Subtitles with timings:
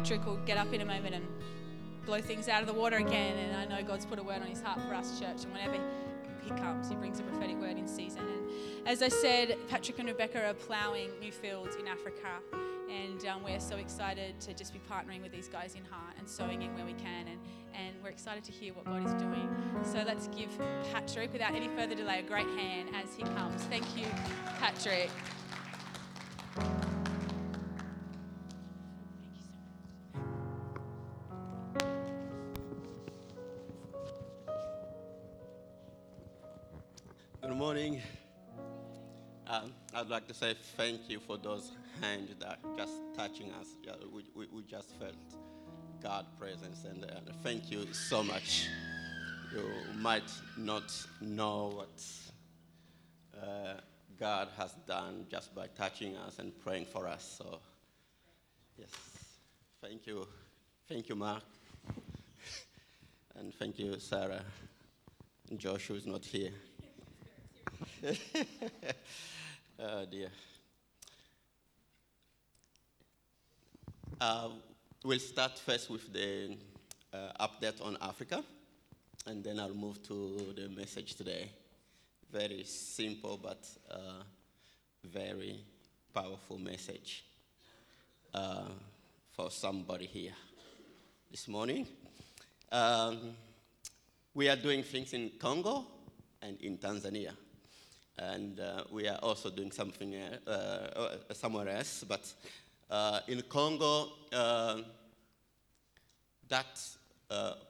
[0.00, 1.26] Patrick will get up in a moment and
[2.06, 3.36] blow things out of the water again.
[3.36, 5.44] And I know God's put a word on his heart for us, church.
[5.44, 5.76] And whenever
[6.42, 8.22] he comes, he brings a prophetic word in season.
[8.22, 12.28] And as I said, Patrick and Rebecca are ploughing new fields in Africa.
[12.90, 16.26] And um, we're so excited to just be partnering with these guys in heart and
[16.26, 17.28] sowing in where we can.
[17.28, 17.38] And,
[17.74, 19.54] and we're excited to hear what God is doing.
[19.84, 20.48] So let's give
[20.94, 23.64] Patrick, without any further delay, a great hand as he comes.
[23.64, 24.06] Thank you,
[24.58, 25.10] Patrick.
[40.10, 43.68] Like to say thank you for those hands that just touching us.
[44.12, 45.14] We, we, we just felt
[46.02, 48.66] God's presence, and uh, thank you so much.
[49.52, 49.62] You
[49.98, 52.02] might not know what
[53.40, 53.74] uh,
[54.18, 57.36] God has done just by touching us and praying for us.
[57.38, 57.60] So,
[58.76, 58.90] yes,
[59.80, 60.26] thank you.
[60.88, 61.44] Thank you, Mark.
[63.36, 64.42] and thank you, Sarah.
[65.56, 66.50] Joshua is not here.
[69.82, 70.28] oh dear.
[74.20, 74.48] Uh,
[75.04, 76.56] we'll start first with the
[77.12, 78.44] uh, update on Africa,
[79.26, 81.50] and then I'll move to the message today.
[82.30, 84.22] Very simple, but uh,
[85.04, 85.64] very
[86.12, 87.24] powerful message
[88.34, 88.68] uh,
[89.32, 90.34] for somebody here
[91.30, 91.86] this morning.
[92.70, 93.34] Um,
[94.34, 95.86] we are doing things in Congo
[96.42, 97.32] and in Tanzania
[98.18, 102.04] and uh, we are also doing something uh, uh, somewhere else.
[102.06, 102.32] But
[102.90, 104.78] uh, in Congo, uh,
[106.48, 106.98] that's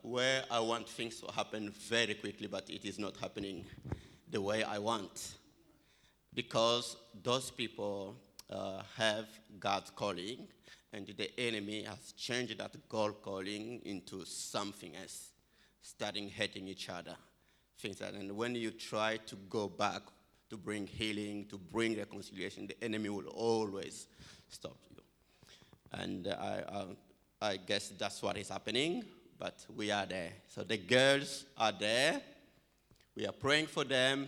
[0.01, 3.65] where I want things to happen very quickly, but it is not happening
[4.29, 5.35] the way I want.
[6.33, 8.15] Because those people
[8.97, 9.27] have
[9.59, 10.47] God's calling,
[10.91, 15.29] and the enemy has changed that God calling into something else,
[15.81, 17.15] starting hating each other.
[17.77, 18.19] Things like, that.
[18.19, 20.01] and when you try to go back
[20.51, 24.07] to bring healing, to bring reconciliation, the enemy will always
[24.49, 25.01] stop you.
[25.93, 26.85] And uh, I, uh,
[27.41, 29.05] I guess that's what is happening,
[29.39, 30.33] but we are there.
[30.49, 32.21] So the girls are there.
[33.15, 34.27] We are praying for them.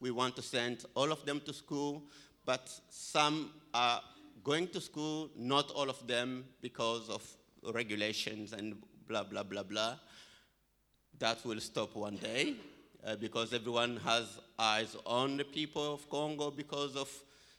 [0.00, 2.02] We want to send all of them to school,
[2.44, 4.02] but some are
[4.42, 7.26] going to school, not all of them because of
[7.72, 8.76] regulations and
[9.08, 9.94] blah, blah, blah, blah.
[11.18, 12.54] That will stop one day
[13.04, 17.10] uh, because everyone has eyes on the people of Congo because of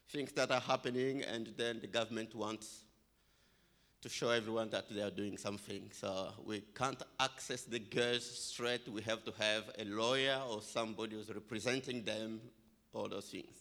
[0.10, 2.82] things that are happening, and then the government wants
[4.02, 5.90] to show everyone that they are doing something.
[5.92, 8.88] So we can't access the girls straight.
[8.88, 12.40] We have to have a lawyer or somebody who's representing them,
[12.94, 13.56] all those things.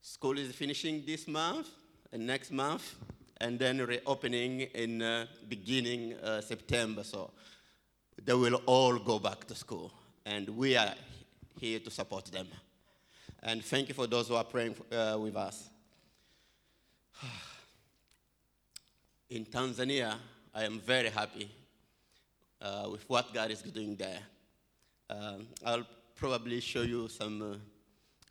[0.00, 1.68] School is finishing this month
[2.12, 2.94] and next month,
[3.40, 7.02] and then reopening in uh, beginning uh, September.
[7.02, 7.32] So
[8.24, 9.92] they will all go back to school
[10.26, 10.92] and we are
[11.60, 12.48] here to support them.
[13.42, 15.70] And thank you for those who are praying uh, with us.
[19.30, 20.16] In Tanzania,
[20.52, 21.48] I am very happy
[22.60, 24.18] uh, with what God is doing there.
[25.08, 27.56] Um, I'll probably show you some uh,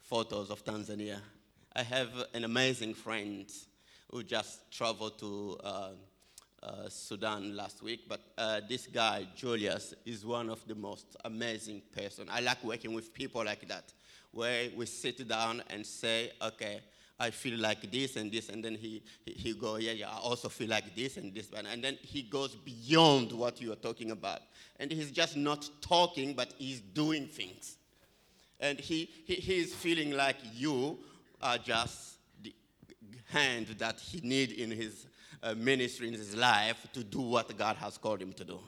[0.02, 1.20] photos of Tanzania.
[1.74, 3.50] I have an amazing friend
[4.12, 5.58] who just traveled to
[6.66, 11.84] uh, Sudan last week, but uh, this guy, Julius, is one of the most amazing
[11.96, 12.28] person.
[12.32, 13.94] I like working with people like that,
[14.32, 16.82] where we sit down and say, okay,
[17.20, 20.18] I feel like this and this, and then he, he, he go, yeah, yeah, I
[20.18, 24.12] also feel like this and this, and then he goes beyond what you are talking
[24.12, 24.40] about.
[24.80, 27.78] And he's just not talking, but he's doing things.
[28.60, 30.98] And he, he, he's feeling like you
[31.42, 32.54] are just the
[33.30, 35.06] hand that he need in his
[35.44, 38.60] uh, ministry in his life to do what God has called him to do.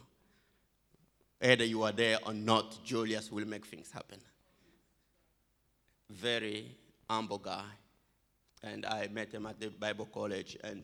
[1.41, 4.19] Either you are there or not, Julius will make things happen.
[6.09, 6.75] Very
[7.09, 7.66] humble guy.
[8.63, 10.83] And I met him at the Bible college, and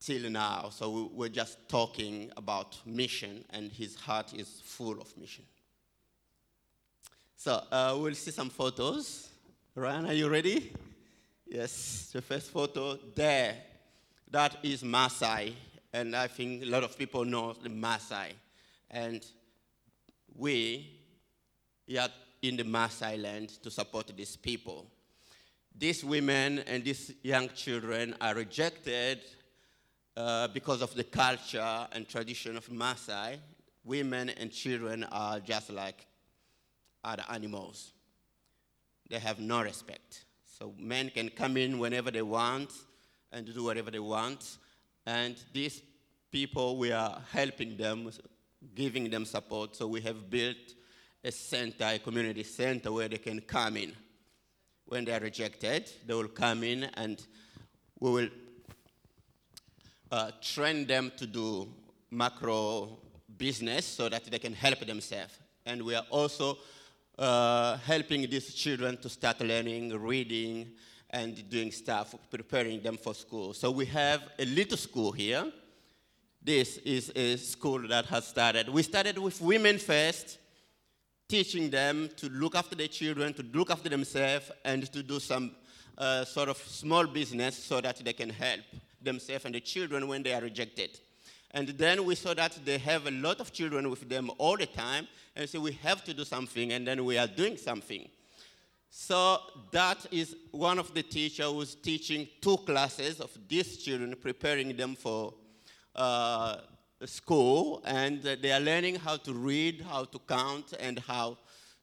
[0.00, 5.44] till now, so we're just talking about mission, and his heart is full of mission.
[7.36, 9.28] So uh, we'll see some photos.
[9.74, 10.72] Ryan, are you ready?
[11.52, 13.56] Yes, the first photo there,
[14.30, 15.52] that is Maasai,
[15.92, 18.34] and I think a lot of people know the Maasai.
[18.88, 19.26] And
[20.36, 20.88] we
[21.98, 22.08] are
[22.40, 24.86] in the Maasai land to support these people.
[25.76, 29.18] These women and these young children are rejected
[30.16, 33.38] uh, because of the culture and tradition of Maasai.
[33.82, 36.06] Women and children are just like
[37.02, 37.90] other animals.
[39.08, 40.26] They have no respect.
[40.60, 42.70] So men can come in whenever they want
[43.32, 44.58] and do whatever they want,
[45.06, 45.82] And these
[46.30, 48.10] people, we are helping them,
[48.74, 49.74] giving them support.
[49.74, 50.74] So we have built
[51.24, 53.92] a center, a community center where they can come in.
[54.84, 57.24] When they are rejected, they will come in and
[57.98, 58.28] we will
[60.10, 61.68] uh, train them to do
[62.10, 62.98] macro
[63.38, 65.38] business so that they can help themselves.
[65.64, 66.58] And we are also
[67.20, 70.72] uh, helping these children to start learning, reading,
[71.10, 73.52] and doing stuff, preparing them for school.
[73.52, 75.52] So we have a little school here.
[76.42, 78.70] This is a school that has started.
[78.70, 80.38] We started with women first,
[81.28, 85.50] teaching them to look after their children, to look after themselves, and to do some
[85.98, 88.60] uh, sort of small business so that they can help
[89.02, 90.98] themselves and the children when they are rejected.
[91.52, 94.66] And then we saw that they have a lot of children with them all the
[94.66, 98.08] time, and so we have to do something, and then we are doing something.
[98.90, 99.38] So
[99.70, 104.94] that is one of the teachers who's teaching two classes of these children, preparing them
[104.94, 105.34] for
[105.94, 106.56] uh,
[107.04, 111.38] school, and they are learning how to read, how to count, and how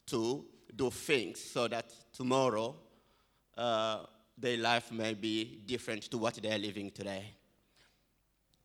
[0.07, 2.75] to do things so that tomorrow
[3.57, 3.99] uh,
[4.37, 7.36] their life may be different to what they are living today.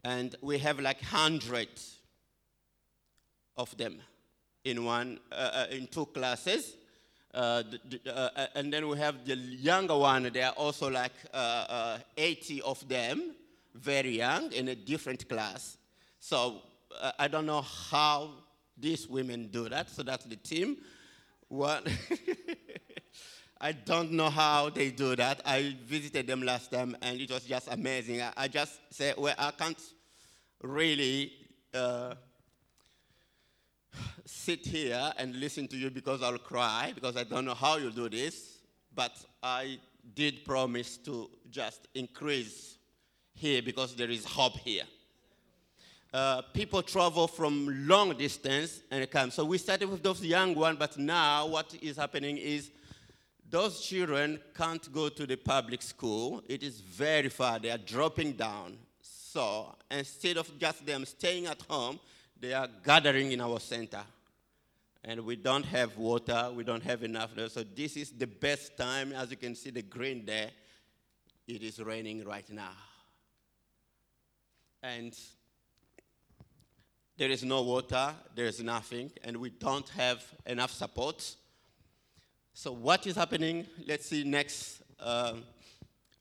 [0.05, 1.99] And we have like hundreds
[3.57, 4.01] of them
[4.65, 6.75] in one, uh, uh in two classes.
[7.35, 7.63] Uh,
[8.07, 10.31] uh, and then we have the younger one.
[10.33, 13.35] There are also like uh, uh 80 of them,
[13.75, 15.79] very young, in a different class.
[16.21, 16.63] So
[17.01, 18.31] uh, I don't know how
[18.77, 19.89] these women do that.
[19.91, 20.79] So that's the team.
[21.49, 21.85] One.
[23.65, 25.41] I don't know how they do that.
[25.47, 28.21] I visited them last time and it was just amazing.
[28.21, 29.81] I, I just said, well, I can't
[30.63, 31.33] really
[31.73, 32.15] uh,
[34.25, 37.93] sit here and listen to you because I'll cry because I don't know how you
[37.93, 38.59] do this.
[38.93, 39.79] But I
[40.13, 42.79] did promise to just increase
[43.33, 44.83] here because there is hope here.
[46.13, 49.31] Uh, people travel from long distance and come.
[49.31, 52.73] So we started with those young ones, but now what is happening is
[53.53, 56.43] those children can't go to the public school.
[56.49, 57.59] It is very far.
[57.59, 58.79] They are dropping down.
[59.03, 62.01] So instead of just them staying at home,
[62.41, 64.01] they are gathering in our center.
[65.05, 67.33] And we don't have water, we don't have enough.
[67.49, 69.13] So this is the best time.
[69.13, 70.51] As you can see, the green there,
[71.47, 72.73] it is raining right now.
[74.83, 75.15] And
[77.19, 81.37] there is no water, there is nothing, and we don't have enough support.
[82.55, 83.67] So what is happening?
[83.87, 84.83] Let's see next.
[85.01, 85.37] Uh,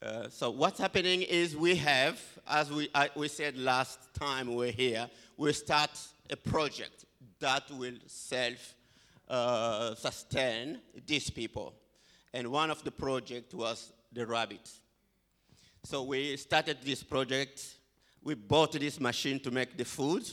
[0.02, 4.56] uh, so what's happening is we have, as we, uh, we said last time we
[4.56, 5.90] were here, we start
[6.30, 7.04] a project
[7.40, 11.74] that will self-sustain uh, these people.
[12.34, 14.70] And one of the project was the rabbit.
[15.84, 17.76] So we started this project.
[18.24, 20.24] We bought this machine to make the food,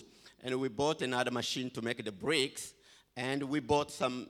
[0.44, 2.72] and we bought another machine to make the bricks,
[3.16, 4.28] and we bought some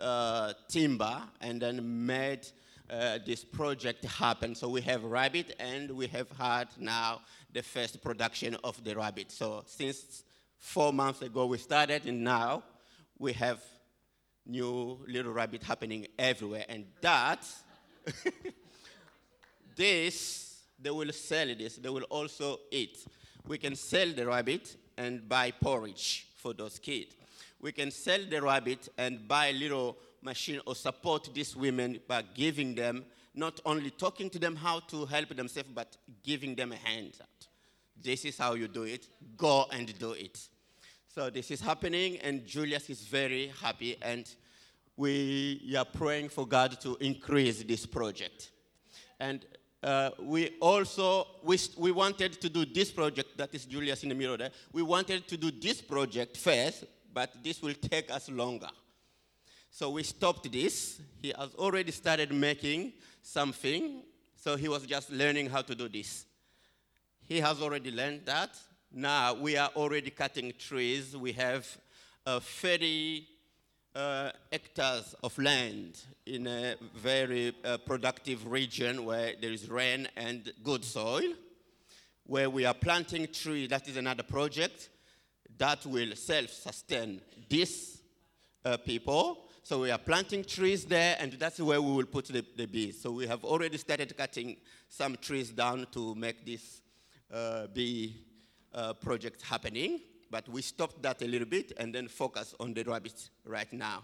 [0.00, 2.46] uh, timber and then made
[2.90, 4.54] uh, this project happen.
[4.54, 7.20] So we have rabbit and we have had now
[7.52, 9.30] the first production of the rabbit.
[9.30, 10.24] So since
[10.58, 12.64] four months ago we started and now
[13.18, 13.62] we have
[14.46, 16.64] new little rabbit happening everywhere.
[16.68, 17.46] And that,
[19.76, 21.76] this, they will sell this.
[21.76, 22.98] They will also eat.
[23.46, 27.14] We can sell the rabbit and buy porridge for those kids
[27.60, 32.22] we can sell the rabbit and buy a little machine or support these women by
[32.34, 36.76] giving them, not only talking to them how to help themselves, but giving them a
[36.76, 37.12] hand.
[38.02, 39.08] This is how you do it.
[39.36, 40.38] Go and do it.
[41.14, 44.32] So this is happening, and Julius is very happy, and
[44.96, 48.52] we are praying for God to increase this project.
[49.18, 49.44] And
[49.82, 54.14] uh, we also we, we wanted to do this project that is Julius in the
[54.14, 54.50] middle there.
[54.72, 58.70] We wanted to do this project first but this will take us longer.
[59.70, 61.00] So we stopped this.
[61.22, 64.02] He has already started making something,
[64.36, 66.26] so he was just learning how to do this.
[67.22, 68.56] He has already learned that.
[68.92, 71.16] Now we are already cutting trees.
[71.16, 71.66] We have
[72.26, 73.26] uh, 30
[73.94, 80.52] uh, hectares of land in a very uh, productive region where there is rain and
[80.64, 81.22] good soil,
[82.26, 83.68] where we are planting trees.
[83.68, 84.88] That is another project
[85.60, 88.00] that will self-sustain these
[88.64, 89.44] uh, people.
[89.62, 93.00] So we are planting trees there, and that's where we will put the, the bees.
[93.00, 94.56] So we have already started cutting
[94.88, 96.80] some trees down to make this
[97.32, 98.24] uh, bee
[98.74, 100.00] uh, project happening.
[100.30, 104.02] But we stopped that a little bit and then focus on the rabbits right now.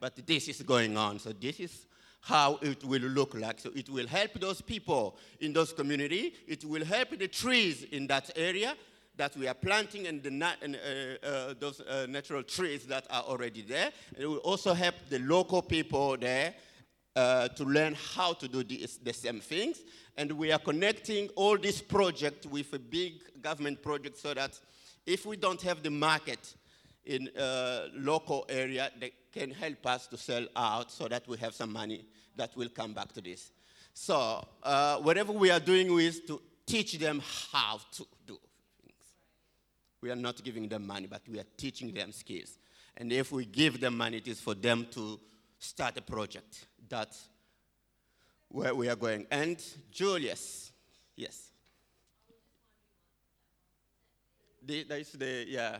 [0.00, 1.18] But this is going on.
[1.18, 1.86] So this is
[2.22, 3.60] how it will look like.
[3.60, 6.34] So it will help those people in those community.
[6.46, 8.74] It will help the trees in that area
[9.16, 10.30] that we are planting and, the
[10.62, 13.92] and uh, uh, those uh, natural trees that are already there.
[14.18, 16.54] It will also help the local people there
[17.16, 19.80] uh, to learn how to do this, the same things.
[20.16, 24.58] And we are connecting all this project with a big government project so that
[25.06, 26.54] if we don't have the market
[27.04, 31.54] in a local area, they can help us to sell out so that we have
[31.54, 32.04] some money
[32.36, 33.52] that will come back to this.
[33.92, 38.38] So uh, whatever we are doing is to teach them how to do.
[40.04, 42.58] We are not giving them money, but we are teaching them skills.
[42.94, 45.18] And if we give them money, it is for them to
[45.58, 46.66] start a project.
[46.86, 47.30] That's
[48.48, 49.26] where we are going.
[49.30, 49.56] And
[49.90, 50.72] Julius,
[51.16, 51.52] yes.
[54.62, 55.78] The, that is the, yeah,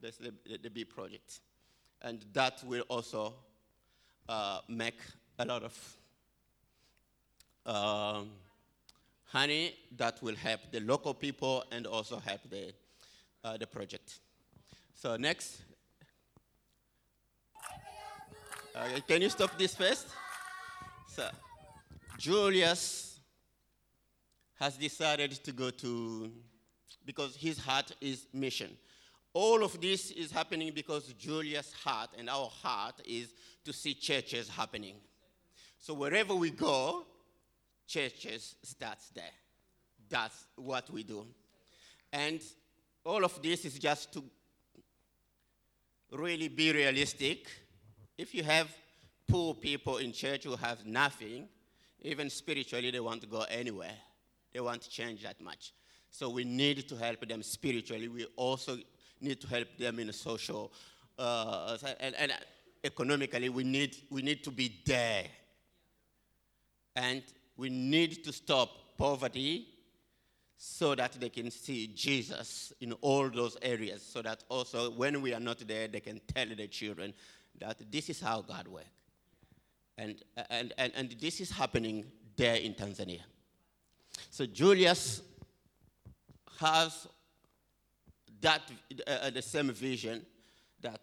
[0.00, 1.40] that's the, the, the project.
[2.00, 3.34] And that will also
[4.30, 4.98] uh, make
[5.38, 5.96] a lot of
[7.66, 8.30] um,
[9.24, 12.72] honey that will help the local people and also help the,
[13.44, 14.20] uh, the project.
[14.94, 15.62] So next.
[18.74, 20.06] Uh, can you stop this first?
[21.08, 21.28] So,
[22.18, 23.20] Julius
[24.58, 26.32] has decided to go to,
[27.04, 28.70] because his heart is mission.
[29.34, 33.34] All of this is happening because Julius' heart and our heart is
[33.64, 34.96] to see churches happening.
[35.78, 37.04] So wherever we go,
[37.86, 39.34] churches starts there.
[40.08, 41.26] That's what we do.
[42.12, 42.40] And
[43.04, 44.22] all of this is just to
[46.12, 47.46] really be realistic.
[48.16, 48.68] If you have
[49.28, 51.48] poor people in church who have nothing,
[52.02, 53.96] even spiritually, they want to go anywhere.
[54.52, 55.72] They want to change that much.
[56.10, 58.08] So we need to help them spiritually.
[58.08, 58.76] We also
[59.20, 60.72] need to help them in social
[61.18, 62.32] uh, and, and
[62.84, 63.48] economically.
[63.48, 65.24] We need, we need to be there.
[66.94, 67.22] And
[67.56, 68.68] we need to stop
[68.98, 69.68] poverty
[70.64, 75.34] so that they can see Jesus in all those areas, so that also when we
[75.34, 77.12] are not there, they can tell their children
[77.58, 78.86] that this is how God works.
[79.98, 82.04] And, and, and, and this is happening
[82.36, 83.22] there in Tanzania.
[84.30, 85.22] So Julius
[86.60, 87.08] has
[88.40, 88.62] that
[89.04, 90.24] uh, the same vision
[90.80, 91.00] that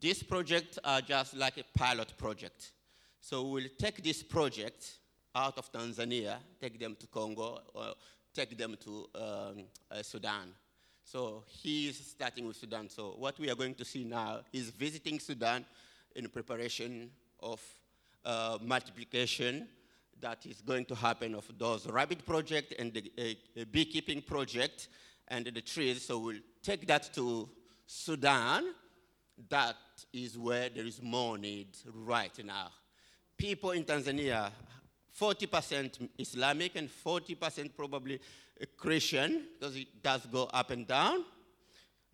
[0.00, 2.72] this project are just like a pilot project.
[3.20, 4.96] So we'll take this project
[5.34, 7.60] out of Tanzania, take them to Congo,
[8.36, 10.52] take them to um, uh, Sudan.
[11.02, 12.90] So he's starting with Sudan.
[12.90, 15.64] So what we are going to see now is visiting Sudan
[16.14, 17.60] in preparation of
[18.24, 19.68] uh, multiplication
[20.20, 24.88] that is going to happen of those rabbit project and the uh, beekeeping project
[25.28, 26.04] and the trees.
[26.04, 27.48] So we'll take that to
[27.86, 28.74] Sudan.
[29.48, 29.76] That
[30.12, 32.68] is where there is more need right now.
[33.36, 34.50] People in Tanzania,
[35.20, 38.20] 40% Islamic and 40% probably
[38.76, 41.24] Christian, because it does go up and down.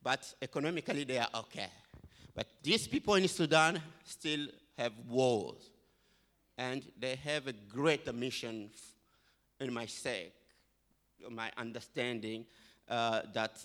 [0.03, 1.69] But economically, they are okay.
[2.35, 5.71] But these people in Sudan still have wars.
[6.59, 8.71] And they have a greater mission
[9.61, 10.35] in my sake,
[11.31, 12.45] my understanding
[12.89, 13.65] uh, that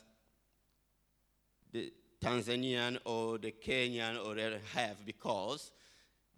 [1.72, 1.92] the
[2.22, 5.72] Tanzanian or the Kenyan or they have because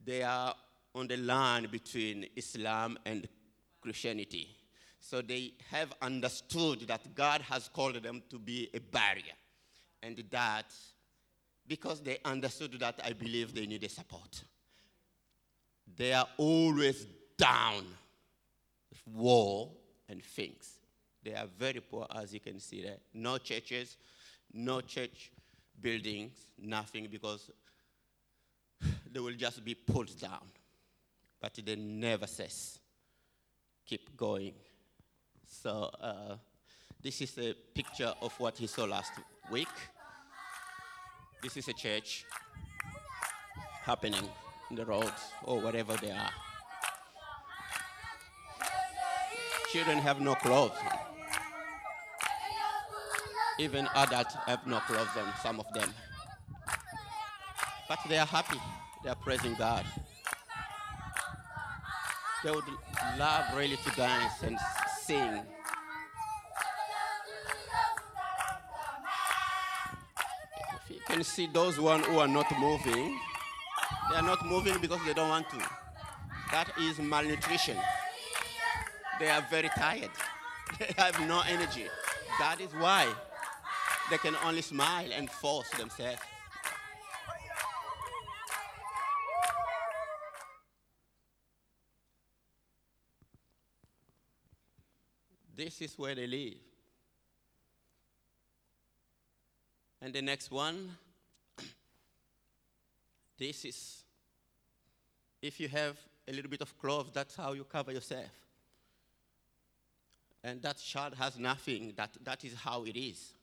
[0.04, 0.56] they are
[0.96, 3.28] on the line between Islam and
[3.82, 4.56] Christianity.
[5.00, 9.36] So they have understood that God has called them to be a barrier.
[10.04, 10.74] And that,
[11.68, 14.44] because they understood that, I believe they need a support.
[15.96, 17.06] They are always
[17.38, 17.86] down
[18.90, 19.72] with war
[20.08, 20.80] and things.
[21.24, 22.98] They are very poor, as you can see there.
[23.14, 23.98] No churches,
[24.54, 25.32] no church
[25.82, 27.52] buildings, nothing, because
[29.12, 30.46] they will just be pulled down.
[31.42, 32.80] But they never cess.
[33.86, 34.54] Keep going.
[35.46, 36.36] So uh,
[37.02, 39.14] this is a picture of what he saw last
[39.52, 39.68] week.
[41.42, 42.26] This is a church
[43.84, 44.28] happening
[44.70, 46.32] in the roads or wherever they are.
[49.72, 50.72] Children have no clothes.
[53.60, 55.94] Even adults have no clothes on, some of them.
[57.88, 58.58] But they are happy.
[59.04, 59.86] They are praising God.
[62.44, 62.64] They would
[63.18, 64.58] love really to dance and
[65.02, 65.42] sing.
[70.74, 73.20] If you can see those one who are not moving,
[74.10, 75.58] they are not moving because they don't want to.
[76.52, 77.78] That is malnutrition.
[79.20, 80.12] They are very tired.
[80.80, 81.88] They have no energy.
[82.40, 83.08] That is why
[84.10, 86.22] they can only smile and force themselves.
[95.60, 96.54] This is where they live.
[100.02, 100.96] And the next one,
[103.38, 104.04] this is,
[105.42, 105.98] if you have
[106.28, 108.32] a little bit of clothes, that's how you cover yourself.
[110.46, 113.34] And that child has nothing, that, that is how it is.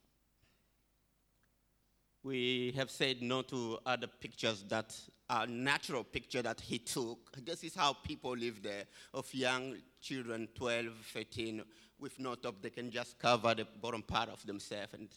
[2.26, 4.92] We have said no to other pictures that
[5.30, 7.30] are natural picture that he took.
[7.44, 8.82] This is how people live there,
[9.14, 11.62] of young children, 12, 13,
[12.00, 14.94] with no top, they can just cover the bottom part of themselves.
[14.94, 15.08] And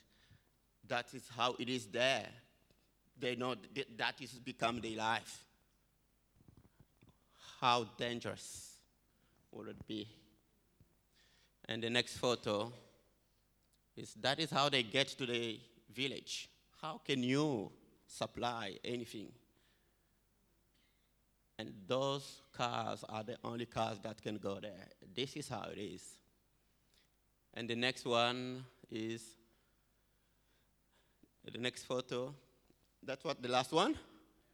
[0.87, 2.27] that is how it is there.
[3.19, 3.55] They know
[3.97, 5.45] that is become their life.
[7.59, 8.75] How dangerous
[9.51, 10.07] would it be?
[11.67, 12.71] And the next photo
[13.97, 15.59] is that is how they get to the
[15.91, 16.48] village.
[16.81, 17.71] How can you
[18.07, 19.31] supply anything?
[21.57, 24.87] And those cars are the only cars that can go there.
[25.13, 26.03] This is how it is.
[27.53, 29.23] And the next one is
[31.43, 32.33] the next photo.
[33.03, 33.95] That's what the last one.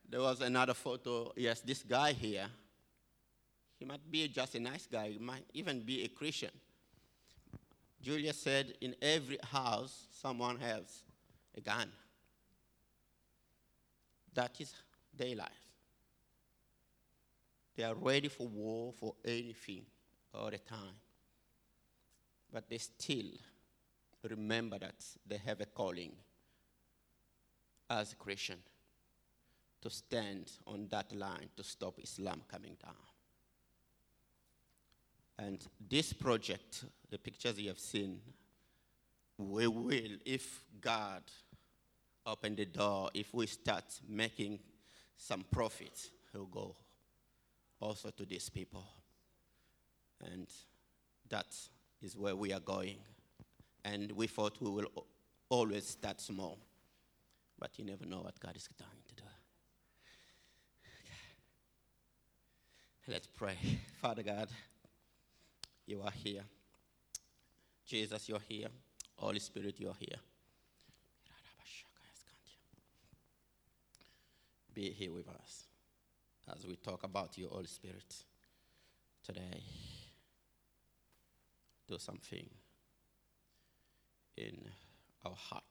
[0.09, 1.31] There was another photo.
[1.35, 2.47] Yes, this guy here.
[3.77, 5.09] He might be just a nice guy.
[5.09, 6.51] He might even be a Christian.
[8.01, 11.03] Julius said, in every house, someone has
[11.55, 11.91] a gun.
[14.35, 14.73] That is
[15.17, 15.49] their life.
[17.75, 19.85] They are ready for war, for anything,
[20.33, 20.95] all the time.
[22.51, 23.31] But they still
[24.29, 26.13] remember that they have a calling
[27.89, 28.57] as a Christian
[29.81, 32.95] to stand on that line to stop Islam coming down.
[35.37, 38.19] And this project, the pictures you have seen,
[39.37, 41.23] we will, if God
[42.25, 44.59] open the door, if we start making
[45.17, 46.75] some profit, he'll go
[47.79, 48.83] also to these people.
[50.21, 50.47] And
[51.29, 51.55] that
[52.01, 52.97] is where we are going.
[53.83, 55.05] And we thought we will
[55.49, 56.57] always start small.
[57.59, 59.23] But you never know what God is going to do.
[63.07, 63.57] Let's pray.
[64.01, 64.49] Father God,
[65.85, 66.43] you are here.
[67.85, 68.67] Jesus, you're here.
[69.15, 70.17] Holy Spirit, you're here.
[74.75, 75.67] Be here with us
[76.53, 78.13] as we talk about your Holy Spirit
[79.25, 79.63] today.
[81.87, 82.49] Do something
[84.35, 84.57] in
[85.23, 85.63] our heart.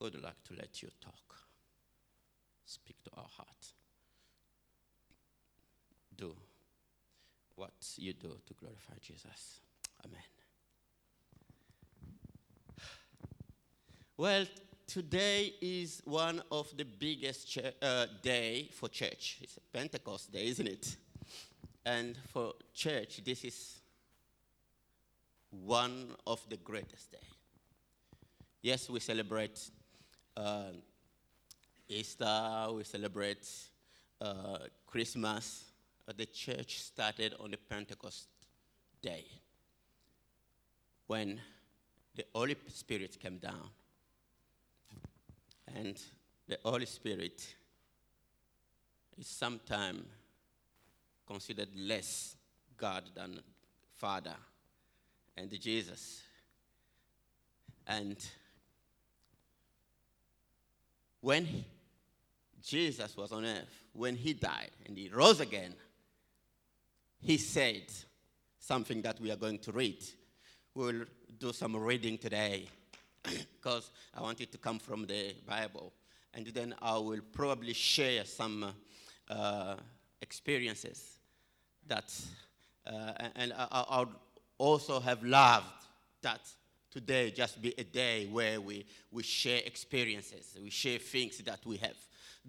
[0.00, 1.36] Would like to let you talk.
[2.64, 3.72] Speak to our heart.
[6.16, 6.34] Do
[7.56, 9.60] what you do to glorify Jesus.
[10.02, 10.43] Amen.
[14.16, 14.46] Well,
[14.86, 19.38] today is one of the biggest ch- uh, day for church.
[19.42, 20.96] It's Pentecost day, isn't it?
[21.84, 23.80] And for church, this is
[25.50, 27.26] one of the greatest day.
[28.62, 29.58] Yes, we celebrate
[30.36, 30.70] uh,
[31.88, 33.48] Easter, we celebrate
[34.20, 35.64] uh, Christmas,
[36.06, 38.28] but the church started on the Pentecost
[39.02, 39.24] day
[41.08, 41.40] when
[42.14, 43.70] the Holy Spirit came down
[45.74, 46.00] and
[46.46, 47.54] the Holy Spirit
[49.18, 50.04] is sometimes
[51.26, 52.36] considered less
[52.76, 53.40] God than
[53.94, 54.36] Father
[55.36, 56.22] and Jesus.
[57.86, 58.16] And
[61.20, 61.64] when
[62.62, 65.74] Jesus was on earth, when he died and he rose again,
[67.20, 67.84] he said
[68.58, 70.02] something that we are going to read.
[70.74, 71.04] We'll
[71.38, 72.68] do some reading today
[73.54, 75.92] because I want it to come from the Bible.
[76.32, 78.74] And then I will probably share some
[79.28, 79.76] uh,
[80.20, 81.18] experiences
[81.86, 82.12] that,
[82.86, 84.08] uh, and I, would
[84.58, 85.66] also have loved
[86.22, 86.40] that
[86.90, 91.76] today just be a day where we, we share experiences, we share things that we
[91.78, 91.96] have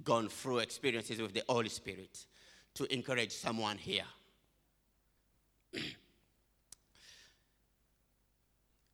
[0.04, 2.26] gone through, experiences with the Holy Spirit
[2.74, 4.04] to encourage someone here.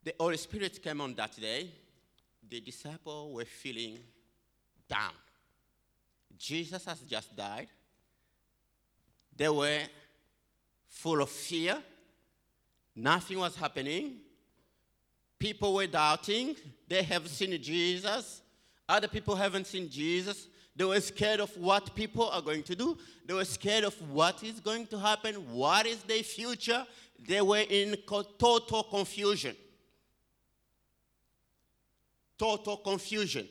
[0.04, 1.70] The Holy Spirit came on that day.
[2.50, 4.00] The disciples were feeling
[4.90, 5.14] down.
[6.38, 7.68] Jesus has just died.
[9.36, 9.82] They were
[10.88, 11.78] full of fear.
[12.96, 14.18] Nothing was happening.
[15.40, 16.56] People were doubting.
[16.88, 18.42] They have seen Jesus.
[18.90, 20.48] Other people haven't seen Jesus.
[20.76, 22.98] They were scared of what people are going to do.
[23.26, 25.36] They were scared of what is going to happen.
[25.54, 26.86] What is their future?
[27.20, 29.56] They were in total confusion.
[32.42, 33.48] Total confusion.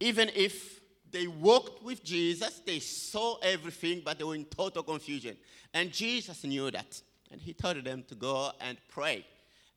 [0.00, 5.36] Even if they walked with Jesus, they saw everything, but they were in total confusion.
[5.72, 7.00] And Jesus knew that.
[7.30, 9.24] And he told them to go and pray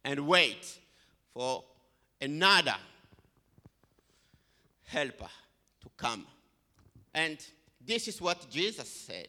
[0.04, 0.80] and wait
[1.36, 1.64] for
[2.20, 2.78] another
[4.86, 5.30] helper
[5.84, 6.26] to come.
[7.14, 7.38] And
[7.80, 9.28] this is what Jesus said.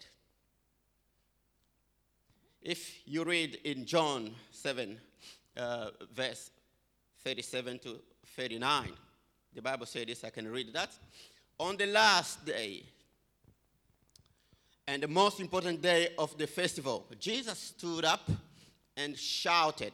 [2.62, 4.98] If you read in John 7,
[5.59, 6.50] uh, verse
[7.24, 8.00] 37 to
[8.37, 8.92] 39,
[9.54, 10.90] the Bible says this, I can read that.
[11.59, 12.85] On the last day,
[14.87, 18.28] and the most important day of the festival, Jesus stood up
[18.96, 19.92] and shouted,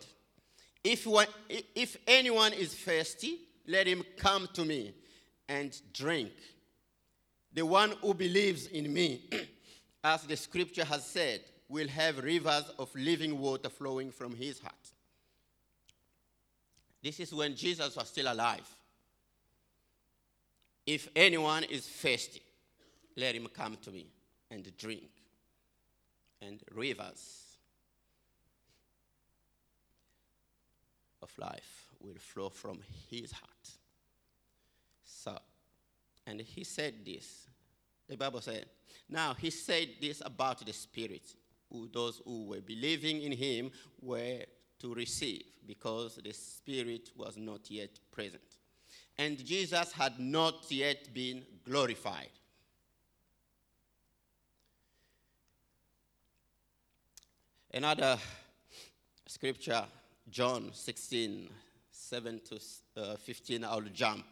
[0.83, 4.95] if, one, if anyone is thirsty, let him come to me
[5.49, 6.33] and drink.
[7.53, 9.29] The one who believes in me,
[10.05, 14.75] as the scripture has said, will have rivers of living water flowing from his heart.
[17.07, 18.69] This is when Jesus was still alive.
[20.85, 22.43] If anyone is thirsty,
[23.17, 24.09] let him come to me
[24.51, 25.09] and drink.
[26.43, 27.59] And rivers
[31.23, 33.71] of life will flow from his heart.
[35.05, 35.39] So,
[36.27, 37.47] and he said this.
[38.09, 38.67] The Bible said,
[39.09, 41.37] now he said this about the Spirit,
[41.71, 43.71] who those who were believing in him
[44.03, 44.43] were
[44.79, 48.43] to receive, because the Spirit was not yet present.
[49.19, 52.31] And Jesus had not yet been glorified.
[57.73, 58.19] Another
[59.27, 59.85] scripture,
[60.31, 61.51] John 16,
[61.91, 62.61] 7 to
[62.97, 64.25] uh, 15, I'll jump.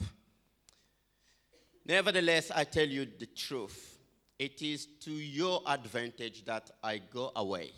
[1.87, 3.99] Nevertheless, I tell you the truth.
[4.39, 7.73] It is to your advantage that I go away.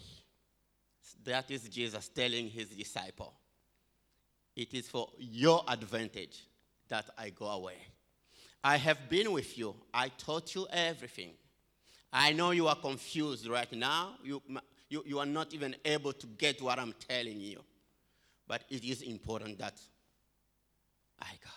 [1.26, 3.34] That is Jesus telling his disciple.
[4.54, 6.44] It is for your advantage
[6.88, 7.76] that I go away.
[8.62, 9.74] I have been with you.
[9.92, 11.32] I taught you everything.
[12.12, 14.14] I know you are confused right now.
[14.24, 14.40] You,
[14.88, 17.60] you, you are not even able to get what I'm telling you.
[18.46, 19.74] But it is important that
[21.20, 21.50] I go.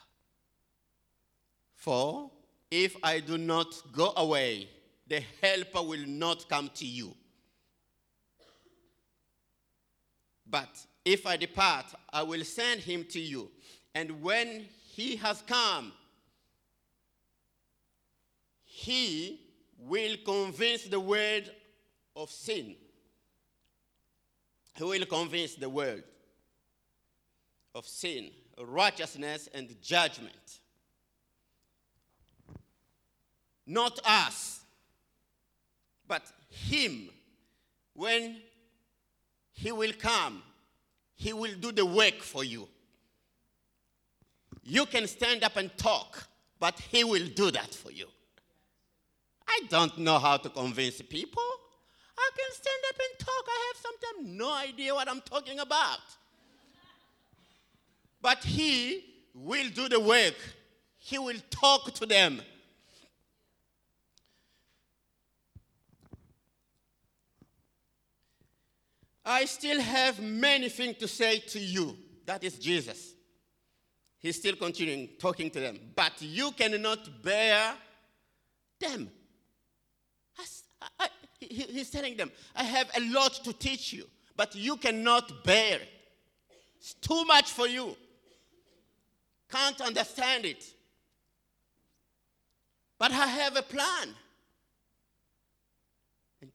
[1.76, 2.32] For
[2.72, 4.68] if I do not go away,
[5.08, 7.16] the helper will not come to you.
[10.50, 10.70] But
[11.06, 13.50] if I depart, I will send him to you.
[13.94, 15.94] And when he has come,
[18.64, 19.42] he
[19.78, 21.50] will convince the world
[22.16, 22.76] of sin.
[24.76, 26.04] He will convince the world
[27.76, 30.60] of sin, righteousness, and judgment.
[33.66, 34.62] Not us,
[36.08, 37.10] but Him.
[37.94, 38.38] When
[39.62, 40.41] He will come,
[41.15, 42.69] He will do the work for you.
[44.63, 46.28] You can stand up and talk,
[46.60, 48.08] but He will do that for you.
[49.45, 51.43] I don't know how to convince people.
[52.17, 53.45] I can stand up and talk.
[53.50, 56.00] I have sometimes no idea what I'm talking about.
[58.22, 60.36] But He will do the work,
[61.00, 62.41] He will talk to them.
[69.30, 71.96] I still have many things to say to you.
[72.26, 73.13] That is Jesus.
[74.18, 75.80] He's still continuing talking to them.
[75.96, 77.76] But you cannot bear
[78.80, 79.12] them.
[80.36, 80.44] I,
[81.00, 81.08] I,
[81.39, 85.76] he, he's telling them, I have a lot to teach you, but you cannot bear
[85.76, 85.89] it.
[86.80, 87.96] It's too much for you.
[89.52, 90.65] Can't understand it.
[92.98, 94.15] But I have a plan.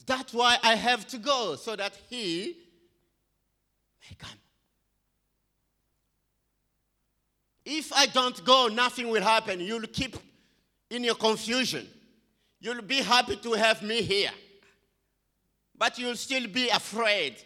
[0.06, 2.63] That's why I have to go, so that he
[4.18, 4.38] come.
[7.64, 9.60] If I don't go, nothing will happen.
[9.60, 10.16] You'll keep
[10.90, 11.86] in your confusion.
[12.60, 14.30] You'll be happy to have me here.
[15.76, 17.36] But you'll still be afraid.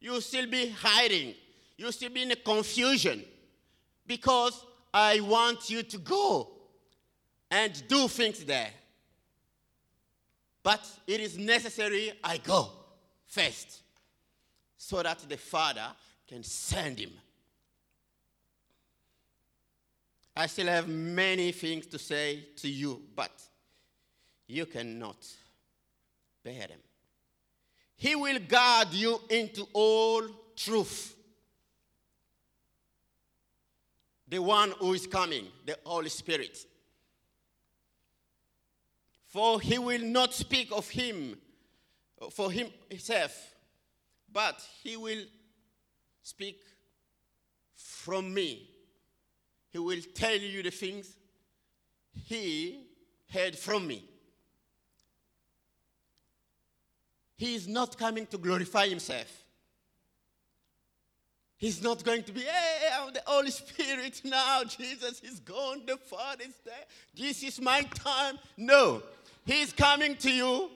[0.00, 1.34] You'll still be hiding.
[1.76, 3.24] You'll still be in confusion
[4.06, 6.48] because I want you to go
[7.50, 8.70] and do things there.
[10.62, 12.70] But it is necessary I go
[13.26, 13.82] first
[14.78, 15.88] so that the Father
[16.26, 17.10] can send him.
[20.36, 23.32] I still have many things to say to you, but
[24.46, 25.26] you cannot
[26.44, 26.78] bear them.
[27.96, 30.22] He will guard you into all
[30.54, 31.16] truth.
[34.28, 36.56] The one who is coming, the Holy Spirit.
[39.26, 41.36] For he will not speak of him,
[42.30, 43.54] for himself,
[44.32, 45.24] but he will
[46.22, 46.60] speak
[47.74, 48.68] from me.
[49.70, 51.16] He will tell you the things
[52.26, 52.84] he
[53.32, 54.04] heard from me.
[57.36, 59.44] He is not coming to glorify himself.
[61.56, 64.62] He's not going to be, hey, I'm the Holy Spirit now.
[64.64, 65.82] Jesus is gone.
[65.86, 66.74] The Father is there.
[67.16, 68.38] This is my time.
[68.56, 69.02] No.
[69.44, 70.70] He's coming to you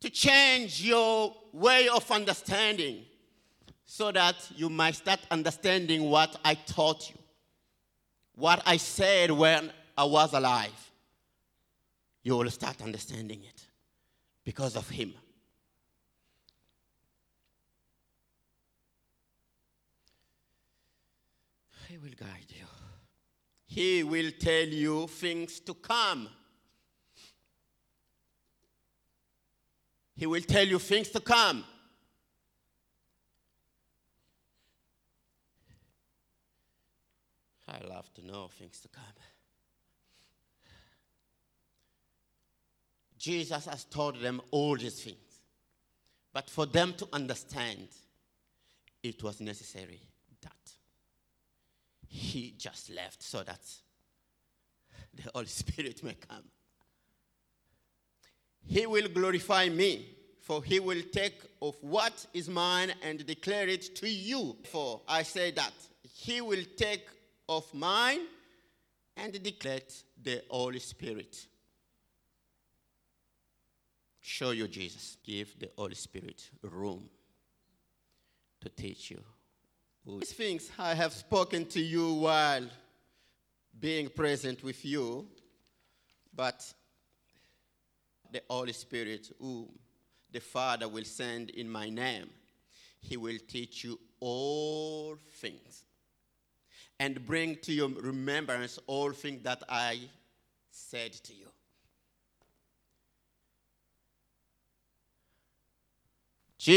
[0.00, 3.04] to change your way of understanding
[3.84, 7.16] so that you might start understanding what I taught you,
[8.34, 10.90] what I said when I was alive.
[12.22, 13.64] You will start understanding it
[14.44, 15.14] because of Him.
[21.88, 22.66] He will guide you.
[23.66, 26.28] He will tell you things to come.
[30.16, 31.64] He will tell you things to come.
[37.68, 39.04] I love to know things to come.
[43.18, 45.18] Jesus has told them all these things.
[46.32, 47.88] But for them to understand,
[49.02, 50.00] it was necessary
[50.42, 50.70] that
[52.08, 53.60] he just left so that
[55.12, 56.44] the Holy Spirit may come.
[58.66, 63.94] He will glorify me, for he will take of what is mine and declare it
[63.96, 64.56] to you.
[64.64, 67.06] For I say that he will take
[67.48, 68.20] of mine
[69.16, 69.80] and declare
[70.22, 71.46] the Holy Spirit.
[74.20, 75.16] Show you Jesus.
[75.24, 77.08] Give the Holy Spirit room
[78.60, 79.22] to teach you.
[80.04, 82.64] These things I have spoken to you while
[83.78, 85.26] being present with you,
[86.34, 86.72] but
[88.36, 89.68] the Holy Spirit, whom
[90.30, 92.28] the Father will send in my name,
[93.00, 95.84] he will teach you all things
[97.00, 100.00] and bring to your remembrance all things that I
[100.70, 101.46] said to you.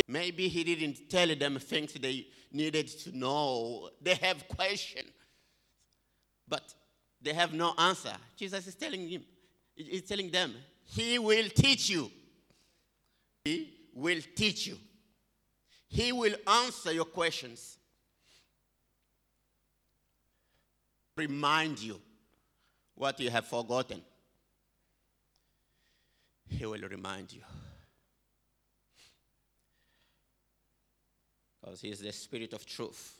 [0.07, 3.89] Maybe he didn't tell them things they needed to know.
[4.01, 5.09] They have questions,
[6.47, 6.73] but
[7.21, 8.15] they have no answer.
[8.37, 9.23] Jesus is telling him,
[9.75, 10.53] he's telling them,
[10.91, 12.11] he will teach you.
[13.45, 14.77] He will teach you.
[15.87, 17.77] He will answer your questions.
[21.15, 22.01] Remind you
[22.95, 24.01] what you have forgotten.
[26.47, 27.41] He will remind you.
[31.61, 33.15] Because He is the Spirit of truth.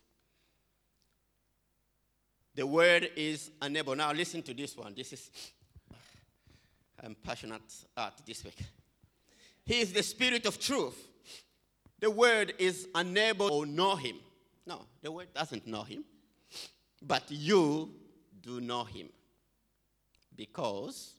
[2.55, 3.95] The word is unable.
[3.95, 4.93] Now, listen to this one.
[4.95, 5.29] This is
[7.03, 7.61] I'm passionate
[7.95, 8.57] at this week.
[9.65, 11.07] He is the spirit of truth.
[11.99, 14.17] The word is unable to know him.
[14.65, 16.03] No, the word doesn't know him.
[17.01, 17.91] But you
[18.41, 19.09] do know him
[20.35, 21.13] because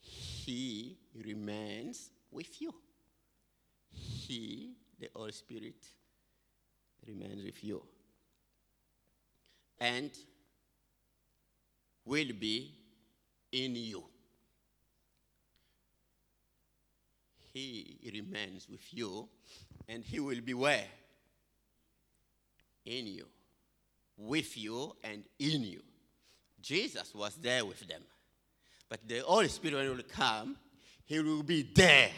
[0.00, 2.74] he remains with you.
[3.90, 5.86] He, the Holy Spirit,
[7.06, 7.82] remains with you
[9.80, 10.10] and
[12.04, 12.83] will be
[13.54, 14.02] in you.
[17.52, 19.28] He remains with you,
[19.88, 20.86] and He will be where?
[22.84, 23.26] In you,
[24.16, 25.80] with you, and in you.
[26.60, 28.02] Jesus was there with them.
[28.88, 30.56] But the Holy Spirit, will come,
[31.04, 32.10] He will be there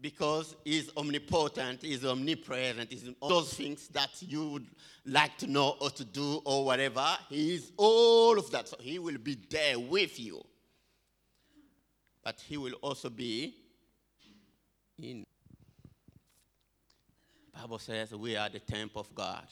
[0.00, 4.66] because He's omnipotent, He's omnipresent, He's all those things that you would
[5.04, 7.06] like to know or to do or whatever.
[7.28, 8.66] He is all of that.
[8.68, 10.42] So He will be there with you
[12.24, 13.54] but he will also be
[14.98, 15.24] in.
[17.52, 19.46] Bible says we are the temple of God.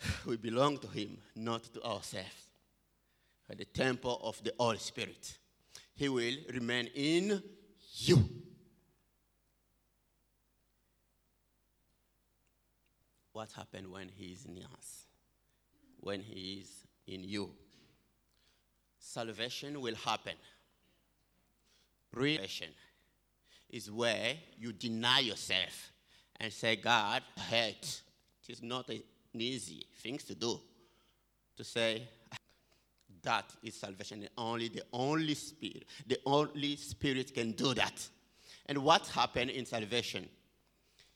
[0.26, 2.50] We belong to him, not to ourselves.
[3.48, 5.38] We're the temple of the Holy Spirit.
[5.94, 7.42] He will remain in
[7.94, 8.28] you.
[13.32, 15.06] What happened when he is in us?
[16.00, 16.70] When he is
[17.06, 17.50] in you?
[18.98, 20.34] Salvation will happen
[22.16, 22.68] Revelation
[23.68, 25.92] is where you deny yourself
[26.40, 28.00] and say, God, hate.
[28.42, 29.02] It is not an
[29.34, 30.58] easy thing to do.
[31.58, 32.02] To say,
[33.22, 34.26] that is salvation.
[34.38, 38.08] Only the only spirit, the only spirit can do that.
[38.64, 40.26] And what happened in salvation?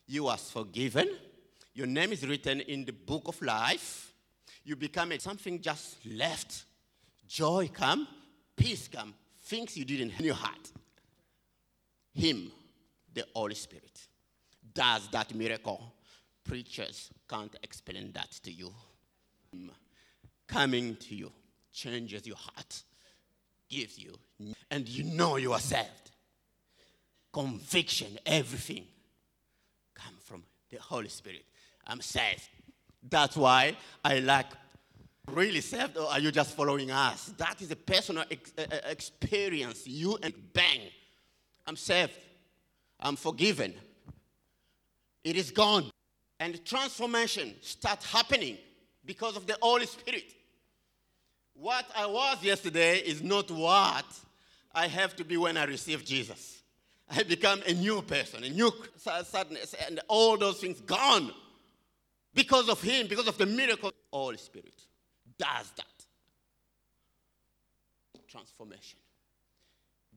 [0.06, 1.08] You are forgiven.
[1.72, 4.12] Your name is written in the book of life.
[4.64, 6.64] You become a, something just left.
[7.26, 8.06] Joy come,
[8.56, 10.72] peace come, things you didn't in your heart.
[12.14, 12.50] Him,
[13.12, 14.08] the Holy Spirit,
[14.74, 15.94] does that miracle.
[16.44, 18.72] Preachers can't explain that to you.
[20.46, 21.30] coming to you
[21.72, 22.82] changes your heart,
[23.68, 24.12] gives you,
[24.70, 26.10] and you know you are saved.
[27.32, 28.84] Conviction, everything
[29.94, 31.44] come from the Holy Spirit.
[31.86, 32.48] I'm saved.
[33.08, 34.46] That's why I like
[35.28, 37.32] really saved, or are you just following us?
[37.38, 39.86] That is a personal ex- uh, experience.
[39.86, 40.80] You and bang,
[41.70, 42.18] I'm saved.
[42.98, 43.72] I'm forgiven.
[45.22, 45.88] It is gone.
[46.40, 48.58] And transformation starts happening
[49.04, 50.34] because of the Holy Spirit.
[51.54, 54.04] What I was yesterday is not what
[54.74, 56.60] I have to be when I receive Jesus.
[57.08, 58.72] I become a new person, a new
[59.22, 61.30] sadness, and all those things gone
[62.34, 63.92] because of Him, because of the miracle.
[64.12, 64.74] Holy Spirit
[65.38, 65.86] does that.
[68.26, 68.98] Transformation.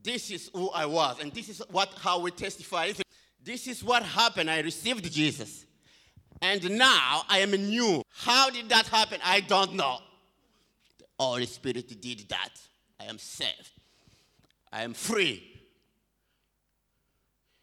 [0.04, 2.92] This is who I was, and this is what how we testify.
[3.42, 4.50] This is what happened.
[4.50, 5.64] I received Jesus.
[6.42, 8.02] And now I am new.
[8.10, 9.18] How did that happen?
[9.24, 9.98] I don't know.
[10.98, 12.50] The Holy Spirit did that.
[13.00, 13.70] I am saved.
[14.70, 15.42] I am free.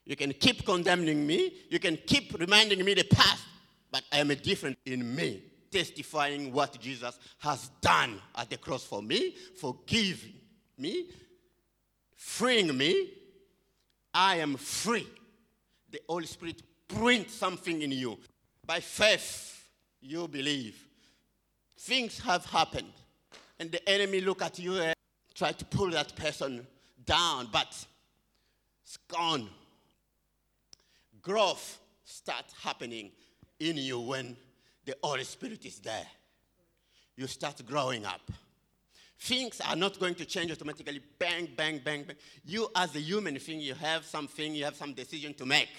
[0.06, 1.54] You can keep condemning me.
[1.69, 3.43] You can keep reminding me the past.
[3.91, 9.01] But I am different in me, testifying what Jesus has done at the cross for
[9.01, 10.34] me, forgiving
[10.77, 11.08] me,
[12.22, 13.10] freeing me.
[14.14, 15.08] I am free.
[15.90, 18.20] The Holy Spirit brings something in you.
[18.66, 19.68] By faith,
[20.02, 20.88] you believe.
[21.80, 22.94] Things have happened.
[23.60, 24.96] And the enemy look at you and
[25.34, 26.68] try to pull that person
[27.06, 27.86] down, but
[28.84, 29.50] it's gone.
[31.22, 33.12] Growth starts happening
[33.60, 34.38] in you when
[34.86, 36.08] the Holy Spirit is there.
[37.16, 38.22] You start growing up.
[39.22, 41.02] Things are not going to change automatically.
[41.20, 42.16] Bang, bang, bang, bang.
[42.44, 45.70] You, as a human thing, you have something, you have some decision to make.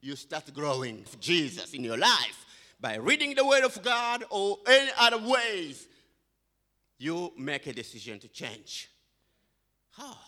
[0.00, 2.46] You start growing Jesus in your life
[2.80, 5.86] by reading the Word of God or any other ways.
[6.98, 8.88] You make a decision to change.
[9.98, 10.18] Oh,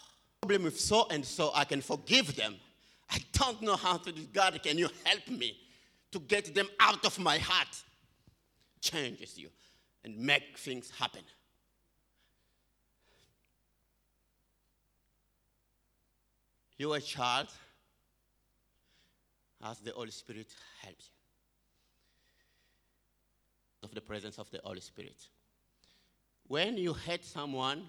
[0.43, 2.57] problem with so and so, I can forgive them.
[3.11, 4.23] I don't know how to do.
[4.33, 5.57] God, can you help me?
[6.13, 7.83] to get them out of my heart
[8.81, 9.49] changes you
[10.05, 11.23] and make things happen.
[16.79, 17.49] You a child
[19.65, 20.49] as the Holy Spirit
[20.83, 21.11] helps
[23.83, 23.89] you.
[23.89, 25.29] Of the presence of the Holy Spirit.
[26.47, 27.85] When you hate someone,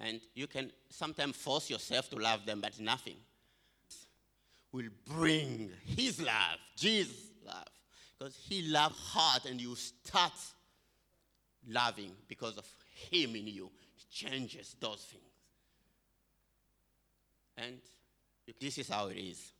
[0.00, 3.16] and you can sometimes force yourself to love them, but nothing
[4.72, 7.68] will bring his love, Jesus' love.
[8.18, 10.32] Because he loved hard and you start
[11.68, 12.66] loving because of
[13.10, 13.70] him in you.
[13.94, 15.29] He changes those things.
[17.62, 17.78] And
[18.60, 19.52] this is how it is.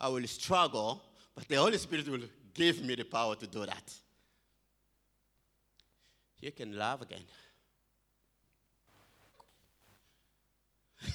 [0.00, 1.02] I will struggle,
[1.34, 3.94] but the Holy Spirit will give me the power to do that.
[6.40, 7.24] You can love again.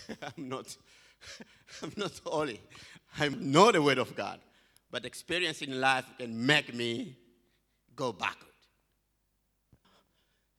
[0.37, 0.77] I'm not
[1.81, 2.61] I'm not holy.
[3.19, 4.39] I know the word of God.
[4.89, 7.17] But experience in life can make me
[7.95, 8.47] go backward.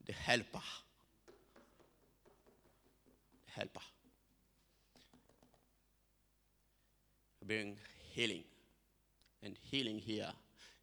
[0.06, 0.60] The helper.
[3.46, 3.80] The helper.
[7.48, 7.76] Bring
[8.12, 8.44] healing.
[9.42, 10.30] And healing here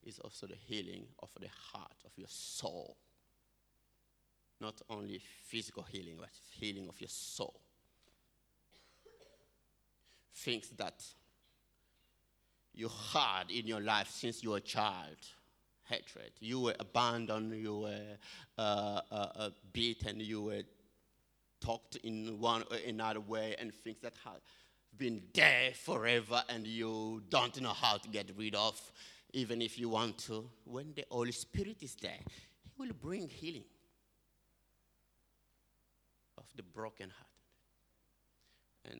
[0.03, 2.97] is also the healing of the heart, of your soul.
[4.59, 7.61] Not only physical healing, but healing of your soul
[10.35, 11.03] things that
[12.73, 15.17] you had in your life since you were a child
[15.87, 16.31] hatred.
[16.39, 18.17] You were abandoned, you were
[18.57, 20.63] uh, uh, uh, beaten, you were
[21.61, 24.41] talked in one or another way, and things that have
[24.97, 28.79] been there forever and you don't know how to get rid of,
[29.33, 30.49] even if you want to.
[30.65, 32.19] When the Holy Spirit is there,
[32.63, 33.65] He will bring healing
[36.37, 37.29] of the broken heart
[38.91, 38.99] And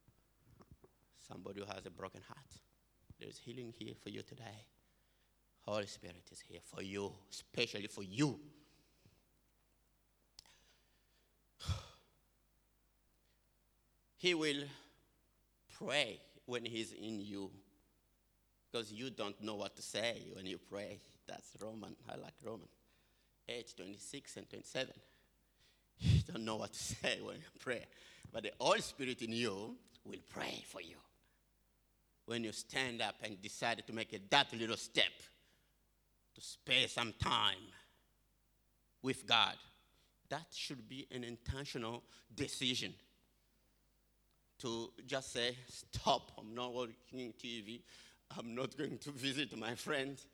[1.28, 2.40] somebody who has a broken heart.
[3.20, 4.66] There's healing here for you today.
[5.62, 8.40] Holy Spirit is here for you, especially for you.
[14.18, 14.64] He will
[15.80, 17.52] pray when He's in you
[18.72, 21.00] because you don't know what to say when you pray.
[21.28, 21.96] That's Roman.
[22.10, 22.68] I like Roman.
[23.48, 24.94] 8, 26 and 27.
[26.00, 27.86] You don't know what to say when you pray.
[28.34, 30.98] But the Holy Spirit in you will pray for you
[32.26, 35.14] when you stand up and decide to make a, that little step
[36.34, 37.72] to spare some time
[39.02, 39.56] with God.
[40.30, 42.04] That should be an intentional
[42.36, 42.94] decision
[44.60, 47.82] to just say, Stop, I'm not watching TV,
[48.38, 50.26] I'm not going to visit my friends,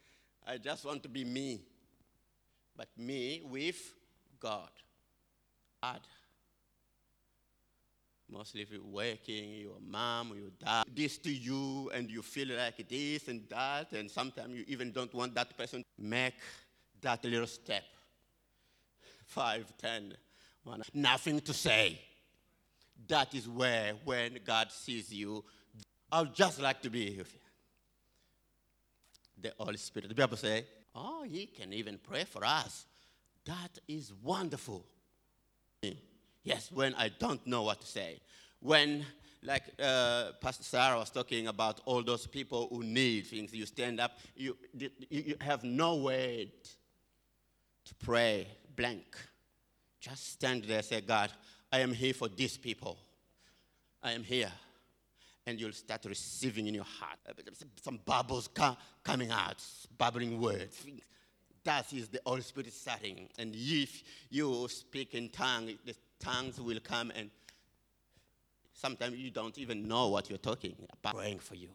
[0.48, 1.62] I just want to be me.
[2.76, 3.94] but me with
[4.40, 4.70] God.
[5.84, 6.00] God.
[8.30, 12.88] Mostly if you're working, your mom, your dad, this to you, and you feel like
[12.88, 16.36] this and that, and sometimes you even don't want that person make
[17.02, 17.84] that little step.
[19.26, 20.14] Five, ten,
[20.64, 22.00] one, nothing to say.
[23.08, 25.44] That is where, when God sees you,
[26.12, 27.40] I would just like to be with you.
[29.42, 30.10] The Holy Spirit.
[30.10, 32.86] The Bible say, oh, He can even pray for us.
[33.46, 34.86] That is wonderful.
[36.44, 38.20] Yes, when I don't know what to say.
[38.60, 39.06] When,
[39.44, 44.00] like uh, Pastor Sarah was talking about all those people who need things, you stand
[44.00, 44.58] up, you,
[45.10, 46.52] you have no word
[47.86, 49.06] to pray, blank.
[50.00, 51.32] Just stand there say, God,
[51.72, 52.98] I am here for these people.
[54.04, 54.52] I am here.
[55.48, 57.18] And you'll start receiving in your heart
[57.82, 58.50] some bubbles
[59.04, 59.64] coming out,
[59.98, 60.86] bubbling words.
[61.64, 63.30] That is the Holy Spirit starting.
[63.40, 67.30] And if you speak in tongues, the tongues will come and
[68.74, 71.16] sometimes you don't even know what you're talking about.
[71.16, 71.70] Praying for you.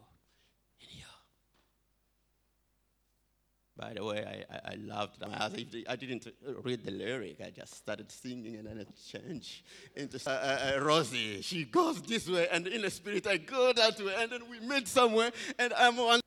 [3.77, 5.29] By the way, I, I, loved them.
[5.33, 5.49] I,
[5.95, 6.27] didn't
[6.63, 7.37] read the lyric.
[7.45, 9.61] I just started singing and then it changed
[9.95, 11.41] into uh, uh, uh, Rosie.
[11.43, 14.15] She goes this way, and in the spirit, I go that way.
[14.17, 16.19] And then we meet somewhere, and I'm one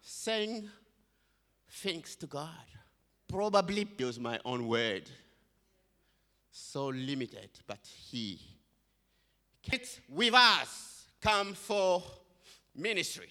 [0.00, 0.70] saying
[1.68, 2.48] thanks to God.
[3.28, 5.10] Probably use my own word.
[6.50, 8.40] So limited, but He.
[9.62, 12.02] Kids with us come for
[12.74, 13.28] ministry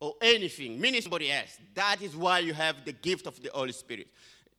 [0.00, 1.58] or anything, meaning somebody else.
[1.74, 4.08] That is why you have the gift of the Holy Spirit.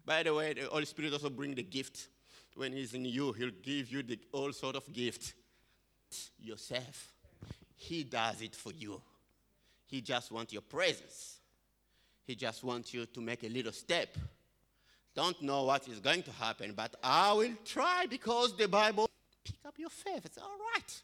[0.05, 2.07] By the way, the Holy Spirit also brings the gift.
[2.55, 5.33] When He's in you, He'll give you the all sort of gift.
[6.39, 7.13] Yourself.
[7.75, 9.01] He does it for you.
[9.87, 11.39] He just wants your presence.
[12.23, 14.15] He just wants you to make a little step.
[15.15, 19.09] Don't know what is going to happen, but I will try because the Bible
[19.43, 20.25] pick up your faith.
[20.25, 21.01] It's all right.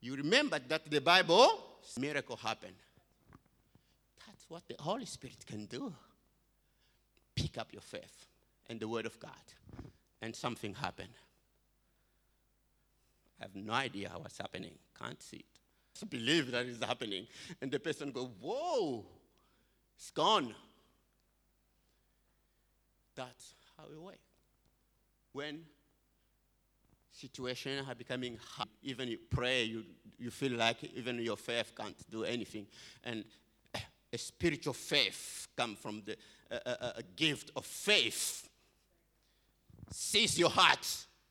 [0.00, 1.62] You remember that the Bible
[1.98, 2.74] miracle happened
[4.52, 5.92] what the Holy Spirit can do.
[7.34, 8.26] Pick up your faith
[8.68, 9.30] and the Word of God,
[10.20, 11.08] and something happen.
[13.40, 14.74] I have no idea what's happening.
[15.00, 15.44] Can't see it.
[15.94, 17.26] Just believe that it's happening.
[17.60, 19.04] And the person go, whoa,
[19.96, 20.54] it's gone.
[23.14, 24.18] That's how it works.
[25.32, 25.60] When
[27.10, 29.82] situations are becoming hard, even you pray, you,
[30.18, 32.66] you feel like even your faith can't do anything.
[33.02, 33.24] And
[34.12, 36.16] a spiritual faith come from the
[36.50, 38.48] a, gift of faith.
[39.90, 40.86] Seize your heart.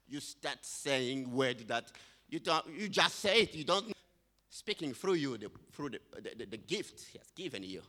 [0.07, 1.91] You start saying word that
[2.29, 2.65] you don't.
[2.75, 3.55] You just say it.
[3.55, 3.93] You don't.
[4.49, 5.99] Speaking through you, the, through the,
[6.37, 7.81] the, the gift He has given you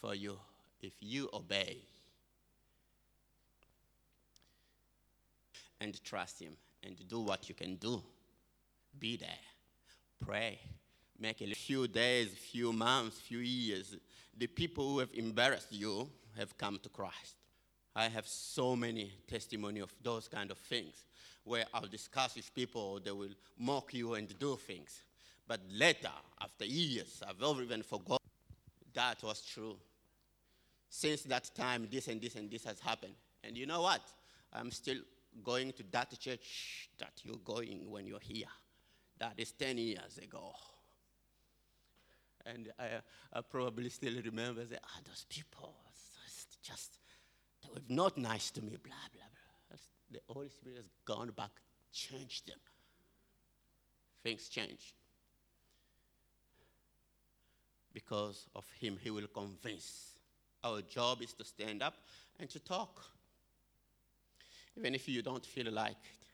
[0.00, 0.38] for you,
[0.80, 1.78] if you obey
[5.80, 6.52] and trust Him
[6.84, 8.02] and do what you can do,
[8.98, 9.28] be there,
[10.24, 10.60] pray
[11.18, 13.96] make a few days, few months, few years,
[14.36, 17.36] the people who have embarrassed you have come to Christ.
[17.94, 21.04] I have so many testimony of those kind of things
[21.44, 25.02] where I'll discuss with people, they will mock you and do things.
[25.48, 26.10] But later,
[26.40, 28.26] after years, I've even forgotten
[28.96, 29.76] that was true.
[30.88, 33.14] Since that time, this and this and this has happened.
[33.44, 34.00] And you know what?
[34.52, 34.96] I'm still
[35.44, 38.46] going to that church that you're going when you're here.
[39.18, 40.52] That is 10 years ago.
[42.46, 43.00] And I,
[43.32, 45.74] I probably still remember, say, ah, those people,
[46.62, 46.98] just,
[47.62, 49.78] they were not nice to me, blah, blah, blah.
[50.10, 51.50] The Holy Spirit has gone back,
[51.92, 52.58] changed them.
[54.22, 54.94] Things change.
[57.92, 60.14] Because of Him, He will convince.
[60.62, 61.94] Our job is to stand up
[62.38, 63.02] and to talk.
[64.76, 66.26] Even if you don't feel like it,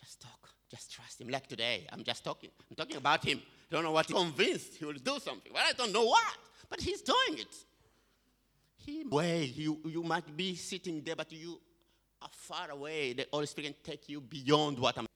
[0.00, 0.55] just talk.
[0.70, 1.28] Just trust him.
[1.28, 2.50] Like today, I'm just talking.
[2.68, 3.40] I'm talking about him.
[3.70, 4.06] Don't know what.
[4.06, 5.52] Convinced he will do something.
[5.52, 6.36] Well, I don't know what,
[6.68, 7.54] but he's doing it.
[8.76, 11.60] He way you you might be sitting there, but you
[12.20, 13.12] are far away.
[13.12, 15.06] The Holy Spirit can take you beyond what I'm.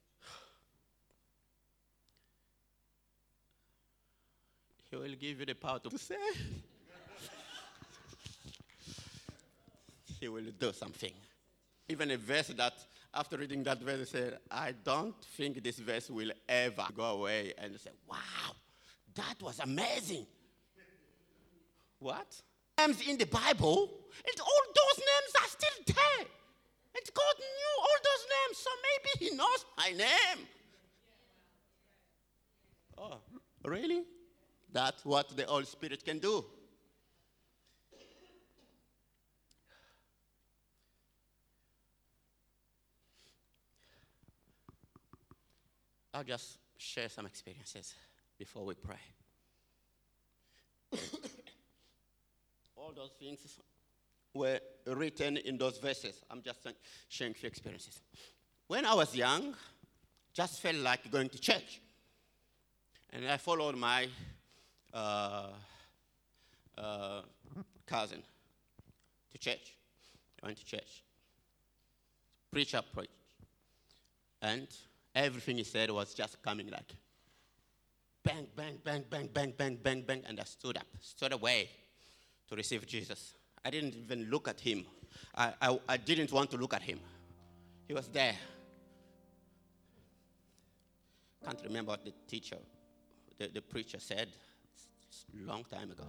[4.89, 6.15] He will give you the power to say.
[10.19, 11.13] he will do something.
[11.87, 12.73] Even a verse that
[13.13, 17.53] after reading that verse, I said, I don't think this verse will ever go away.
[17.57, 18.55] And I said, wow,
[19.15, 20.25] that was amazing.
[21.99, 22.41] What?
[22.79, 23.91] Names in the Bible,
[24.25, 26.25] and all those names are still there.
[26.95, 30.47] And God knew all those names, so maybe He knows my name.
[32.97, 33.19] Oh,
[33.65, 34.03] really?
[34.71, 36.45] That's what the Holy Spirit can do.
[46.13, 47.93] I'll just share some experiences
[48.37, 48.95] before we pray.
[52.75, 53.39] All those things
[54.33, 56.21] were written in those verses.
[56.29, 56.67] I'm just
[57.07, 58.01] sharing a few experiences.
[58.67, 59.53] When I was young,
[60.33, 61.81] just felt like going to church.
[63.11, 64.07] And I followed my
[64.93, 65.47] uh,
[66.77, 67.21] uh,
[67.85, 68.23] cousin
[69.31, 69.75] to church.
[70.41, 71.03] I went to church.
[72.51, 73.11] Preacher preached.
[74.41, 74.67] And
[75.15, 76.95] everything he said was just coming like
[78.23, 80.23] bang, bang, bang, bang, bang, bang, bang, bang.
[80.27, 81.69] And I stood up, stood away
[82.47, 83.33] to receive Jesus.
[83.63, 84.85] I didn't even look at him.
[85.35, 86.99] I, I, I didn't want to look at him.
[87.87, 88.35] He was there.
[91.43, 92.57] Can't remember what the teacher,
[93.37, 94.29] the, the preacher said
[95.35, 96.05] long time ago.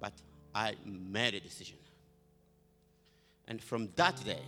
[0.00, 0.12] But
[0.54, 1.78] I made a decision.
[3.48, 4.42] And from that day,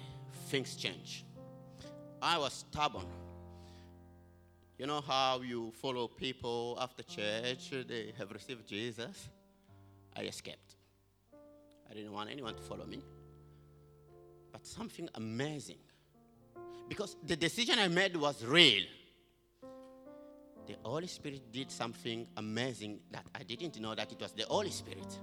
[0.46, 1.24] things changed.
[2.22, 3.06] I was stubborn.
[4.78, 9.28] You know how you follow people after church, they have received Jesus?
[10.14, 10.76] I escaped.
[11.90, 13.02] I didn't want anyone to follow me.
[14.52, 15.78] But something amazing.
[16.88, 18.84] Because the decision I made was real.
[20.66, 24.70] The Holy Spirit did something amazing that I didn't know that it was the Holy
[24.70, 25.18] Spirit.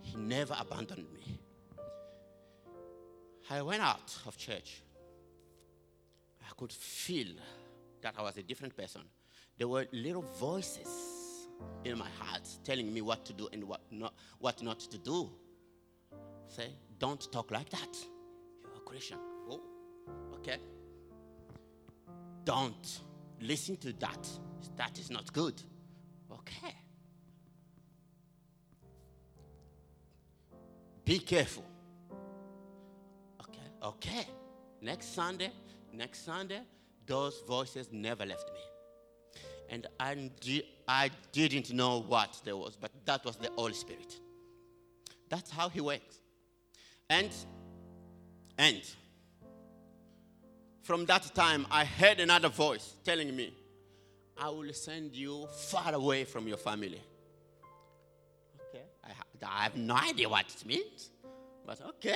[0.00, 1.38] He never abandoned me.
[3.50, 4.82] I went out of church.
[6.42, 7.34] I could feel
[8.02, 9.02] that I was a different person.
[9.56, 10.88] There were little voices
[11.84, 15.30] in my heart telling me what to do and what not, what not to do.
[16.46, 17.96] Say, don't talk like that.
[18.62, 19.18] You're a Christian.
[19.50, 19.60] Oh,
[20.34, 20.58] okay.
[22.44, 23.00] Don't
[23.40, 24.28] listen to that.
[24.76, 25.60] That is not good.
[26.30, 26.74] Okay.
[31.04, 31.64] Be careful.
[33.40, 34.26] Okay, okay.
[34.82, 35.50] Next Sunday,
[35.92, 36.60] next Sunday,
[37.08, 38.60] those voices never left me.
[39.70, 40.30] And I,
[40.86, 44.14] I didn't know what there was, but that was the Holy Spirit.
[45.28, 46.16] That's how He works.
[47.10, 47.30] And,
[48.56, 48.82] and,
[50.82, 53.52] from that time, I heard another voice telling me,
[54.38, 57.02] I will send you far away from your family.
[58.68, 59.10] Okay, I,
[59.42, 61.10] I have no idea what it means,
[61.66, 62.14] but okay,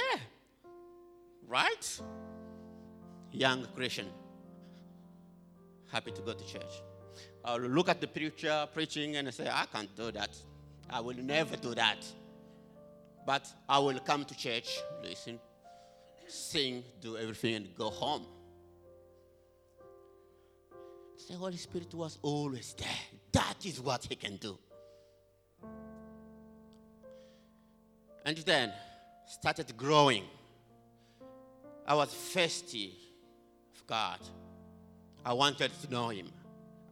[1.47, 2.01] right?
[3.33, 4.07] Young Christian,
[5.93, 6.83] happy to go to church.
[7.45, 10.31] I'll look at the preacher preaching and say, I can't do that.
[10.89, 12.05] I will never do that.
[13.27, 15.39] But I will come to church, listen,
[16.27, 18.27] sing, do everything, and go home.
[21.29, 22.89] The Holy Spirit was always there.
[23.31, 24.59] That is what He can do.
[28.25, 28.73] And then
[29.27, 30.25] started growing.
[31.87, 32.97] I was thirsty
[33.75, 34.19] of God.
[35.25, 36.29] I wanted to know Him.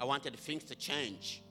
[0.00, 1.42] I wanted things to change.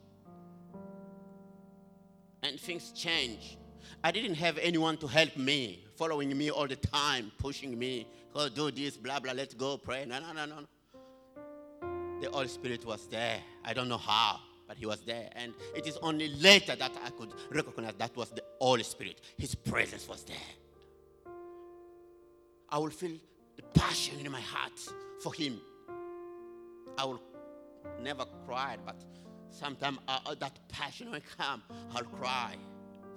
[2.41, 3.57] And things changed.
[4.03, 8.47] I didn't have anyone to help me, following me all the time, pushing me, go
[8.47, 10.05] do this, blah, blah, let's go pray.
[10.05, 10.65] No, no, no, no
[12.21, 13.39] the Holy Spirit was there.
[13.63, 15.29] I don't know how, but He was there.
[15.35, 19.21] And it is only later that I could recognize that was the Holy Spirit.
[19.37, 20.37] His presence was there.
[22.69, 23.17] I will feel
[23.55, 24.79] the passion in my heart
[25.21, 25.59] for Him.
[26.99, 27.21] I will
[28.01, 28.97] never cry, but
[29.49, 31.63] sometimes uh, uh, that passion will come.
[31.95, 32.57] I'll cry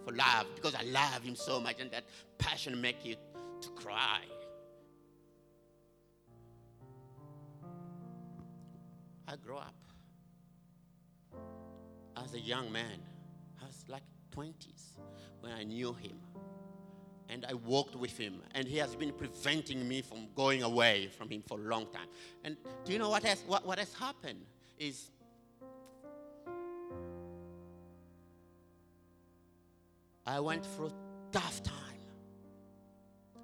[0.05, 2.05] for love because I love Him so much, and that
[2.39, 3.17] passion make you
[3.61, 4.21] to cry.
[9.27, 9.75] I grew up
[12.23, 13.01] as a young man.
[13.61, 14.05] I was like
[14.37, 14.93] 20s
[15.41, 16.19] when I knew him.
[17.33, 18.43] And I walked with him.
[18.55, 22.09] And he has been preventing me from going away from him for a long time.
[22.45, 24.43] And do you know what has, what, what has happened?
[24.79, 25.11] Is
[30.27, 30.93] I went through
[31.33, 31.77] tough time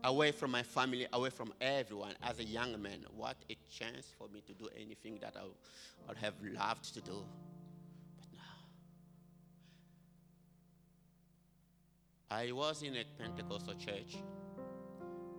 [0.05, 2.15] away from my family, away from everyone.
[2.23, 5.45] As a young man, what a chance for me to do anything that I
[6.07, 7.25] would have loved to do.
[12.31, 14.19] I was in a Pentecostal church,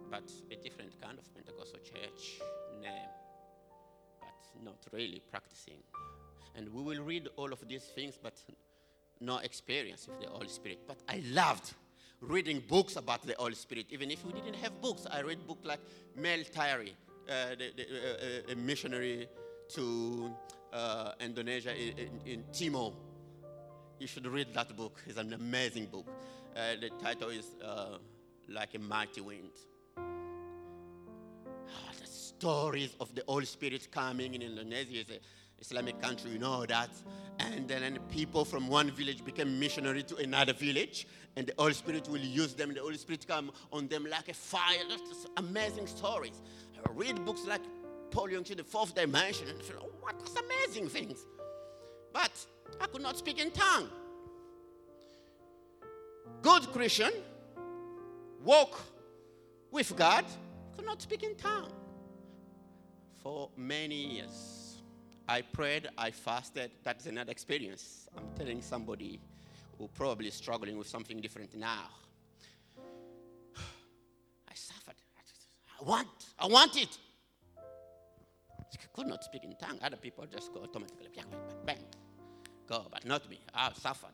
[0.10, 2.42] but a different kind of Pentecostal church
[2.82, 3.10] name,
[4.20, 5.84] but not really practicing.
[6.56, 8.34] And we will read all of these things, but
[9.20, 10.80] no experience with the Holy Spirit.
[10.88, 11.74] But I loved
[12.22, 13.86] reading books about the Holy Spirit.
[13.92, 15.80] Even if we didn't have books, I read books like
[16.16, 16.96] Mel Tari,
[17.30, 19.28] uh, the, the, uh, a missionary
[19.70, 20.34] to
[20.74, 22.94] uh, Indonesia in, in, Timor.
[24.00, 25.02] You should read that book.
[25.06, 26.08] It's an amazing book.
[26.56, 27.98] Uh, the title is uh,
[28.48, 29.52] Like a Mighty Wind.
[29.98, 35.20] Ah, the stories of the Holy Spirit coming in Indonesia is
[35.60, 36.90] Islamic country, you know that.
[37.40, 42.08] And then people from one village became missionary to another village, and the Holy Spirit
[42.08, 42.74] will use them.
[42.74, 44.80] The Holy Spirit come on them like a fire.
[44.88, 46.42] That's amazing stories.
[46.78, 47.62] I read books like
[48.12, 51.26] Paul Yonggi Cho the fourth dimension, and feel, oh, what amazing things.
[52.14, 52.32] But
[52.82, 53.90] I could not speak in tongue.
[56.42, 57.12] Good Christian,
[58.44, 58.80] walk
[59.72, 60.26] with God,
[60.76, 61.72] could not speak in tongue
[63.18, 64.82] for many years.
[65.28, 66.72] I prayed, I fasted.
[66.84, 68.08] That's another experience.
[68.18, 69.20] I'm telling somebody
[69.78, 71.90] who probably is struggling with something different now.
[73.58, 74.96] I suffered.
[75.80, 76.08] I want,
[76.38, 76.98] I want it.
[77.58, 79.80] I could not speak in tongue.
[79.82, 81.86] Other people just go automatically, bang, bang, bang,
[82.70, 83.40] go, but not me.
[83.54, 84.10] I've suffered.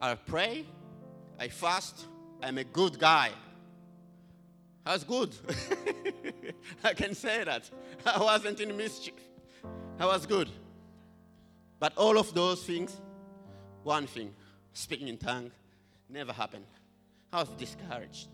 [0.00, 0.66] I pray,
[1.38, 2.06] I fast.
[2.42, 3.30] I'm a good guy.
[4.84, 5.32] I was good.
[6.84, 7.70] I can say that.
[8.04, 9.14] I wasn't in mischief.
[10.00, 10.48] I was good.
[11.78, 13.00] But all of those things,
[13.84, 14.34] one thing,
[14.72, 15.52] speaking in tongue,
[16.08, 16.66] never happened.
[17.32, 18.28] I was discouraged.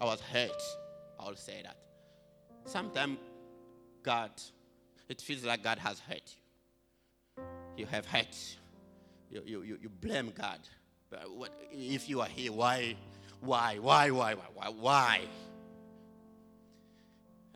[0.00, 0.62] I was hurt.
[1.20, 1.76] I'll say that.
[2.64, 3.18] Sometimes
[4.02, 4.32] God,
[5.08, 6.45] it feels like God has hurt you.
[7.76, 8.56] You have hurt.
[9.30, 10.60] You, you, you, you blame God.
[11.10, 12.96] But what, if you are here, why,
[13.40, 15.20] why, why, why, why, why,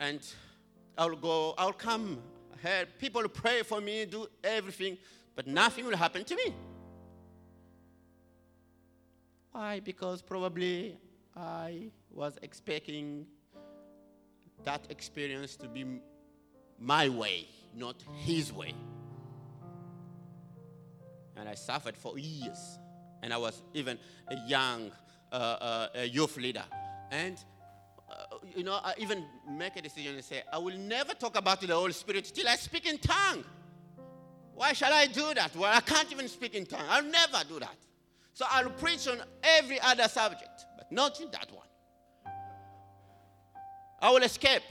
[0.00, 0.20] and
[0.96, 2.18] I'll go, I'll come
[2.62, 2.86] here.
[2.98, 4.96] People pray for me, do everything,
[5.36, 6.54] but nothing will happen to me.
[9.52, 9.80] Why?
[9.80, 10.96] Because probably
[11.36, 13.26] I was expecting
[14.64, 15.84] that experience to be
[16.78, 18.74] my way, not his way.
[21.36, 22.78] And I suffered for years.
[23.22, 24.90] And I was even a young
[25.32, 26.64] uh, uh, youth leader.
[27.10, 27.36] And
[28.56, 31.74] you know, I even make a decision and say, I will never talk about the
[31.74, 33.44] Holy Spirit till I speak in tongue.
[34.54, 35.54] Why shall I do that?
[35.56, 36.84] Well, I can't even speak in tongue.
[36.88, 37.76] I'll never do that.
[38.34, 41.66] So I'll preach on every other subject, but not in that one.
[44.00, 44.62] I will escape.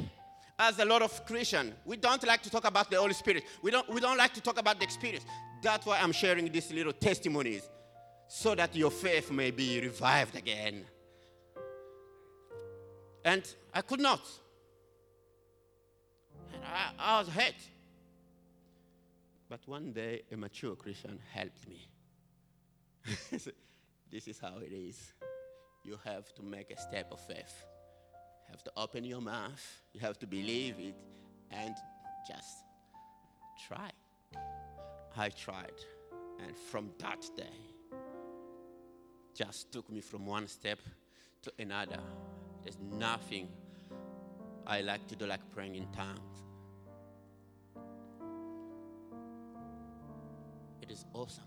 [0.61, 3.43] As a lot of Christians, we don't like to talk about the Holy Spirit.
[3.61, 5.23] We don't, we don't like to talk about the experience.
[5.61, 7.63] That's why I'm sharing these little testimonies,
[8.27, 10.85] so that your faith may be revived again.
[13.25, 13.43] And
[13.73, 14.21] I could not.
[16.53, 17.55] And I, I was hurt.
[19.49, 21.87] But one day, a mature Christian helped me.
[24.11, 25.13] this is how it is.
[25.83, 27.65] You have to make a step of faith.
[28.47, 29.81] You have to open your mouth.
[29.93, 30.95] You have to believe it
[31.51, 31.75] and
[32.27, 32.63] just
[33.67, 33.89] try.
[35.17, 35.73] I tried.
[36.41, 37.43] And from that day,
[39.33, 40.79] just took me from one step
[41.43, 41.99] to another.
[42.63, 43.47] There's nothing
[44.67, 46.19] I like to do like praying in tongues.
[50.81, 51.43] It is awesome.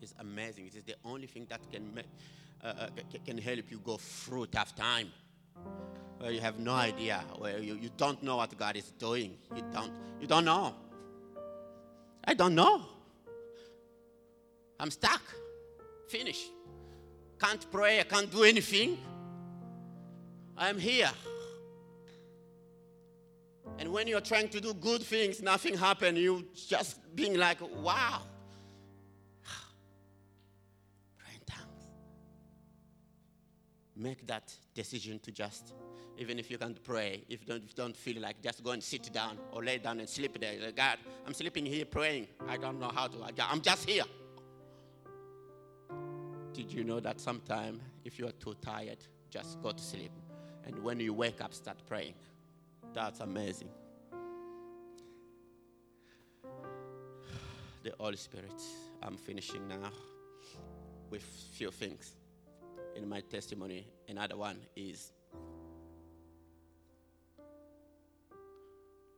[0.00, 0.66] It's amazing.
[0.66, 2.06] It is the only thing that can make,
[2.62, 2.88] uh, uh,
[3.24, 5.10] can help you go through tough time.
[6.18, 9.36] Where you have no idea, where you, you don't know what God is doing.
[9.54, 10.74] You don't, you don't know.
[12.26, 12.82] I don't know.
[14.78, 15.22] I'm stuck.
[16.08, 16.48] Finish.
[17.40, 18.98] Can't pray, I can't do anything.
[20.56, 21.10] I'm here.
[23.78, 26.18] And when you're trying to do good things, nothing happens.
[26.18, 28.22] You just being like, wow.
[33.96, 35.72] Make that decision to just,
[36.18, 38.72] even if you can't pray, if you don't, if you don't feel like, just go
[38.72, 40.60] and sit down or lay down and sleep there.
[40.60, 42.26] Like, God, I'm sleeping here praying.
[42.46, 43.16] I don't know how to.
[43.48, 44.04] I'm just here.
[46.52, 48.98] Did you know that sometime if you are too tired,
[49.30, 50.12] just go to sleep?
[50.66, 52.14] And when you wake up, start praying.
[52.92, 53.70] That's amazing.
[57.82, 58.60] The Holy Spirit.
[59.02, 59.90] I'm finishing now
[61.08, 62.16] with few things
[62.96, 63.86] in my testimony.
[64.08, 65.12] Another one is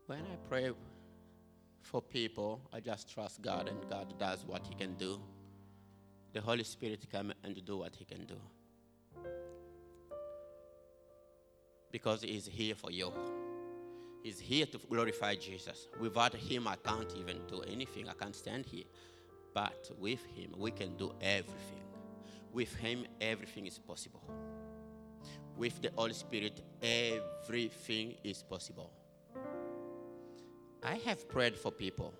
[0.06, 0.72] when I pray
[1.82, 5.20] for people, I just trust God and God does what He can do.
[6.32, 8.38] The Holy Spirit come and do what He can do.
[11.90, 13.12] because He's here for you.
[14.22, 15.88] He's here to glorify Jesus.
[16.00, 18.08] Without Him, I can't even do anything.
[18.08, 18.84] I can't stand here.
[19.54, 21.87] But with Him, we can do everything.
[22.52, 24.22] With Him, everything is possible.
[25.56, 28.90] With the Holy Spirit, everything is possible.
[30.82, 32.14] I have prayed for people.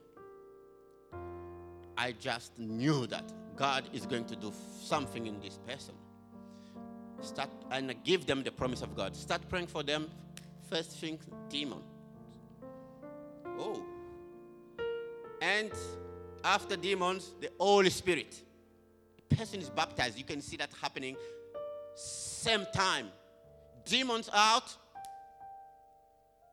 [1.97, 5.95] I just knew that God is going to do something in this person.
[7.20, 9.16] Start and give them the promise of God.
[9.16, 10.09] Start praying for them.
[10.70, 11.18] First thing,
[11.49, 11.83] demon.
[13.59, 13.83] Oh.
[15.41, 15.72] And
[16.45, 18.43] after demons, the Holy Spirit.
[19.29, 20.18] Person is baptized.
[20.18, 21.16] You can see that happening
[21.95, 23.09] same time.
[23.85, 24.76] Demons out,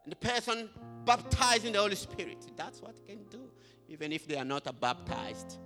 [0.03, 0.69] and the person
[1.05, 2.37] baptized in the Holy Spirit.
[2.55, 3.49] That's what he can do,
[3.87, 5.57] even if they are not baptized.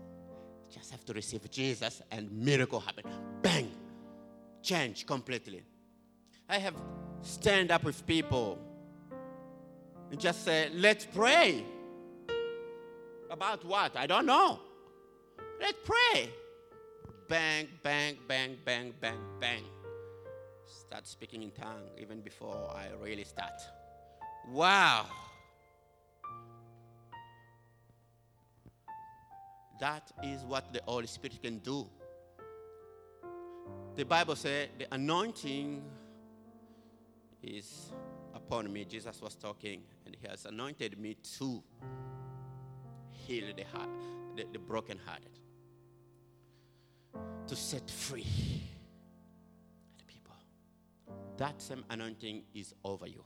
[0.74, 3.06] Just have to receive Jesus, and miracle happen.
[3.42, 3.72] Bang,
[4.62, 5.64] change completely.
[6.48, 6.76] I have
[7.22, 8.60] stand up with people
[10.12, 11.64] and just say, let's pray.
[13.30, 13.96] About what?
[13.96, 14.60] I don't know.
[15.60, 16.32] Let's pray.
[17.30, 19.64] Bang, bang, bang, bang, bang, bang.
[20.66, 23.62] Start speaking in tongue even before I really start.
[24.52, 25.06] Wow.
[29.80, 31.88] That is what the Holy Spirit can do.
[33.96, 35.84] The Bible says the anointing
[37.44, 37.92] is
[38.34, 38.86] upon me.
[38.86, 41.64] Jesus was talking, and He has anointed me to
[43.12, 43.90] heal the heart,
[44.36, 45.40] the, the brokenhearted,
[47.50, 48.28] to set free
[49.98, 50.36] the people.
[51.38, 53.24] That same anointing is over you.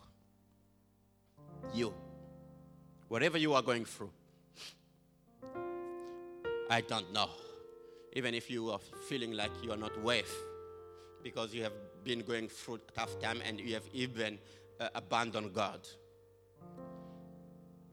[1.74, 1.94] You,
[3.10, 4.12] whatever you are going through,
[6.70, 7.30] I don't know.
[8.14, 10.34] Even if you are feeling like you are not worth,
[11.22, 11.74] because you have
[12.06, 14.40] been going through a tough time and you have even
[14.80, 15.86] uh, abandoned God.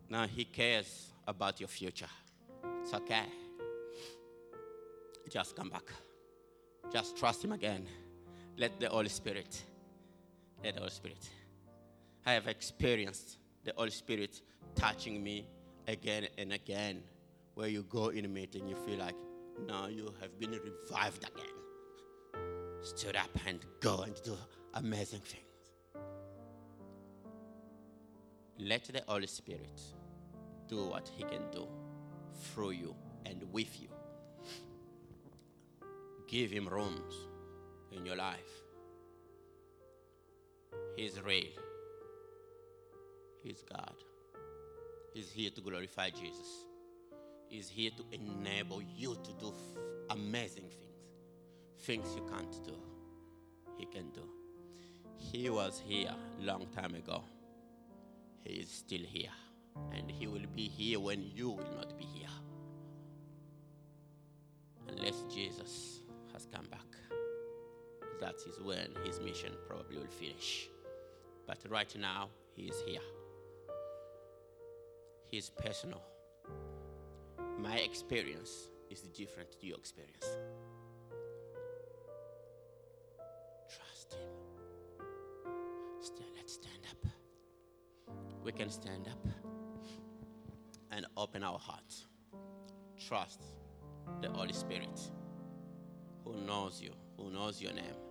[0.08, 2.10] Now He cares about your future.
[2.82, 3.24] It's okay.
[5.28, 5.90] Just come back.
[6.92, 7.86] Just trust Him again.
[8.56, 9.62] Let the Holy Spirit,
[10.62, 11.28] let the Holy Spirit.
[12.26, 14.42] I have experienced the Holy Spirit
[14.74, 15.46] touching me
[15.88, 17.02] again and again.
[17.54, 19.16] Where you go in a meeting, you feel like
[19.66, 22.42] now you have been revived again.
[22.82, 24.36] Stood up and go and do
[24.74, 25.44] amazing things.
[28.58, 29.80] Let the Holy Spirit
[30.68, 31.66] do what He can do
[32.34, 32.94] through you
[33.26, 33.89] and with you.
[36.30, 37.14] Give Him rooms
[37.90, 38.62] in your life.
[40.94, 41.50] He's real.
[43.42, 43.94] He's God.
[45.12, 46.66] He's here to glorify Jesus.
[47.48, 50.90] He's here to enable you to do f- amazing things.
[51.80, 52.76] Things you can't do.
[53.76, 54.22] He can do.
[55.16, 57.24] He was here long time ago.
[58.44, 59.32] He is still here.
[59.92, 62.28] And he will be here when you will not be here.
[68.46, 70.68] Is when his mission probably will finish.
[71.46, 73.00] But right now, he is here.
[75.26, 76.02] He is personal.
[77.58, 80.26] My experience is different to your experience.
[83.68, 85.04] Trust him.
[86.00, 87.10] Stand, let's stand up.
[88.42, 89.26] We can stand up
[90.92, 92.06] and open our hearts.
[93.06, 93.42] Trust
[94.22, 94.98] the Holy Spirit
[96.24, 98.09] who knows you, who knows your name.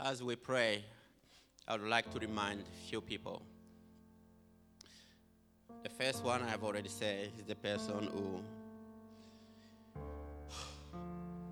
[0.00, 0.84] As we pray,
[1.68, 3.42] I would like to remind a few people.
[5.84, 8.42] The first one I've already said is the person who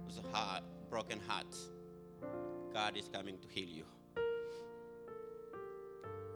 [0.09, 1.55] has a heart, broken heart.
[2.75, 3.85] God is coming to heal you.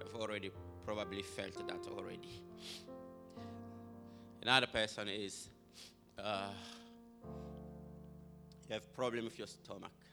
[0.00, 0.52] I've already
[0.84, 2.40] probably felt that already.
[4.42, 5.48] Another person is
[6.22, 6.50] uh,
[8.68, 10.05] you have problem with your stomach.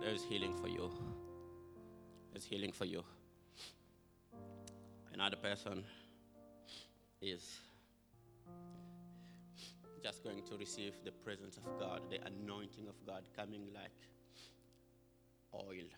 [0.00, 0.90] There's healing for you.
[2.32, 3.04] There's healing for you.
[5.12, 5.84] Another person
[7.20, 7.58] is
[10.02, 13.90] just going to receive the presence of God, the anointing of God coming like
[15.52, 15.88] oil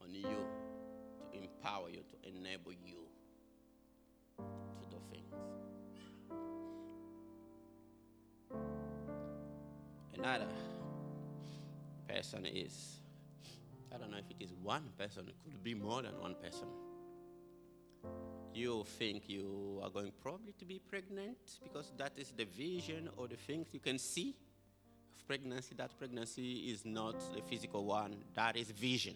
[0.00, 2.98] on you to empower you, to enable you
[4.38, 5.34] to do things.
[10.14, 10.46] Another
[12.08, 12.99] person is,
[13.92, 16.68] I don't know if it is one person, it could be more than one person.
[18.52, 23.28] You think you are going probably to be pregnant because that is the vision or
[23.28, 24.34] the things you can see
[25.14, 25.74] of pregnancy.
[25.76, 29.14] That pregnancy is not the physical one, that is vision.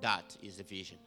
[0.00, 0.98] That is the vision.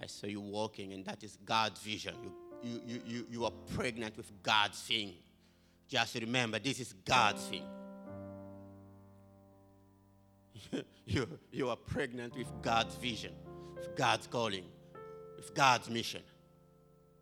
[0.00, 2.14] I saw you walking, and that is God's vision.
[2.22, 2.32] You,
[2.62, 5.14] you, you, you, you are pregnant with God's thing.
[5.88, 7.64] Just remember, this is God's thing.
[11.06, 13.32] you, you are pregnant with God's vision,
[13.76, 14.64] with God's calling,
[15.36, 16.22] with God's mission.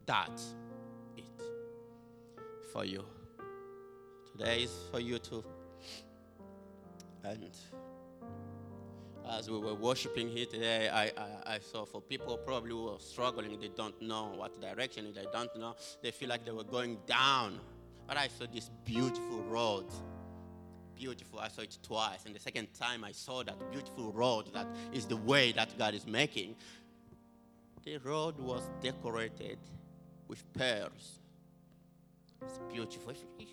[0.05, 0.55] That's
[1.16, 1.24] it
[2.72, 3.05] for you.
[4.32, 5.45] Today is for you to.
[7.24, 7.51] And
[9.28, 13.01] As we were worshiping here today, I, I, I saw for people probably who are
[13.01, 16.99] struggling, they don't know what direction, they don't know, they feel like they were going
[17.07, 17.59] down.
[18.07, 19.87] But I saw this beautiful road.
[20.97, 21.38] Beautiful.
[21.40, 22.24] I saw it twice.
[22.24, 25.94] And the second time I saw that beautiful road that is the way that God
[25.94, 26.57] is making,
[27.84, 29.59] the road was decorated
[30.26, 31.20] with pearls.
[32.42, 33.12] It's beautiful.
[33.38, 33.47] You-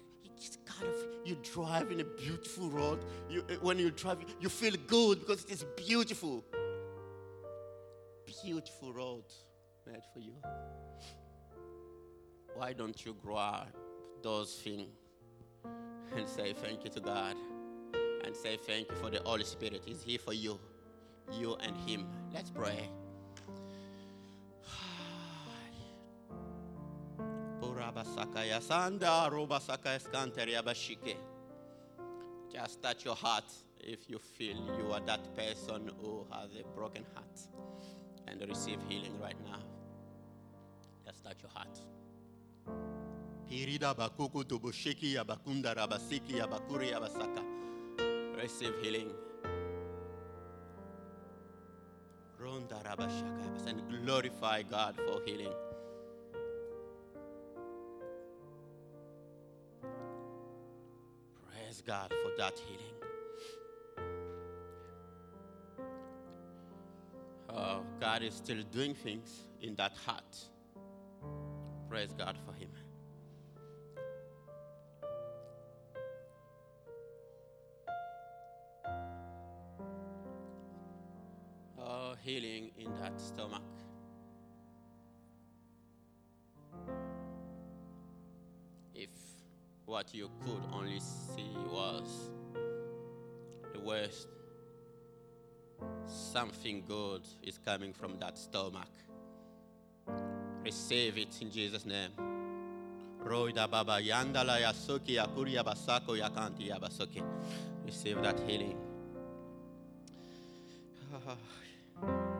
[0.45, 2.99] It's kind of you drive in a beautiful road.
[3.29, 6.43] You, when you drive, you feel good because it is beautiful.
[8.43, 9.23] Beautiful road
[9.87, 10.35] made for you.
[12.55, 13.67] Why don't you grow grab
[14.21, 14.89] those things
[16.15, 17.35] and say thank you to God
[18.23, 19.81] and say thank you for the Holy Spirit?
[19.85, 20.59] He's here for you,
[21.31, 22.05] you and Him.
[22.33, 22.89] Let's pray.
[32.53, 37.05] Just touch your heart if you feel you are that person who has a broken
[37.13, 37.39] heart
[38.27, 39.59] and receive healing right now.
[41.05, 41.79] Just touch your heart.
[43.53, 44.43] Pirida bakuku
[45.19, 47.43] abakunda rabasiki abakuri abasaka.
[48.35, 49.11] Receive healing.
[52.39, 55.53] Ronda rabashaka and glorify God for healing.
[61.45, 62.95] Praise God for that healing.
[67.49, 70.37] Oh, God is still doing things in that heart.
[71.87, 72.35] Praise God
[83.03, 83.61] that stomach.
[88.95, 89.09] If
[89.85, 92.29] what you could only see was
[93.73, 94.29] the worst,
[96.07, 98.93] something good is coming from that stomach.
[100.63, 102.11] Receive it in Jesus' name.
[103.25, 107.21] Roida baba yandala yasuki yakuri yabasako yakanti yabasoki.
[107.85, 108.77] Receive that healing.
[112.05, 112.32] Oh,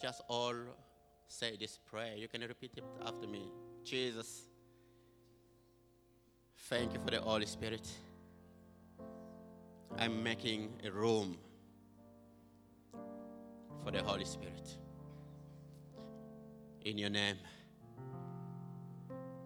[0.00, 0.54] just all
[1.26, 2.14] say this prayer.
[2.16, 3.48] You can repeat it after me.
[3.84, 4.42] Jesus,
[6.68, 7.86] thank you for the Holy Spirit.
[9.98, 11.36] I'm making a room
[13.84, 14.76] for the Holy Spirit.
[16.84, 17.36] In your name.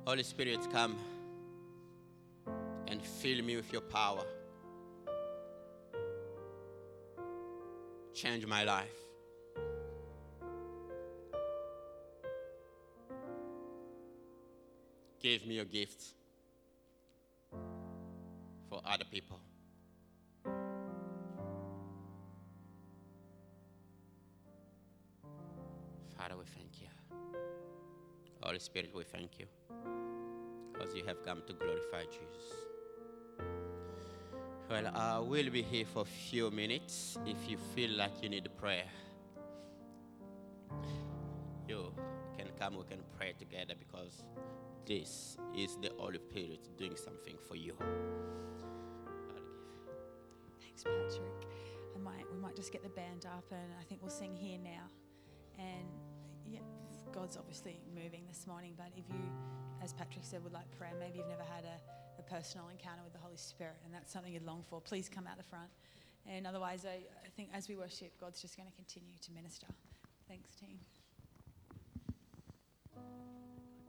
[0.06, 0.96] Holy Spirit, come
[2.88, 4.24] and fill me with your power.
[8.12, 9.01] Change my life.
[15.22, 16.02] Give me a gift
[18.68, 19.38] for other people.
[26.18, 26.88] Father, we thank you.
[28.42, 29.46] Holy Spirit, we thank you
[30.72, 32.52] because you have come to glorify Jesus.
[34.68, 38.48] Well, I will be here for a few minutes if you feel like you need
[38.58, 38.86] prayer.
[42.62, 44.22] Come, we can pray together because
[44.86, 47.74] this is the Holy Spirit doing something for you.
[50.60, 51.48] Thanks, Patrick.
[51.94, 54.58] I might, we might just get the band up, and I think we'll sing here
[54.62, 54.84] now.
[55.58, 55.88] And
[56.46, 56.60] yeah,
[57.12, 58.74] God's obviously moving this morning.
[58.76, 59.22] But if you,
[59.82, 63.12] as Patrick said, would like prayer, maybe you've never had a, a personal encounter with
[63.12, 65.70] the Holy Spirit, and that's something you'd long for, please come out the front.
[66.26, 69.66] And otherwise, I, I think as we worship, God's just going to continue to minister.
[70.28, 70.78] Thanks, team.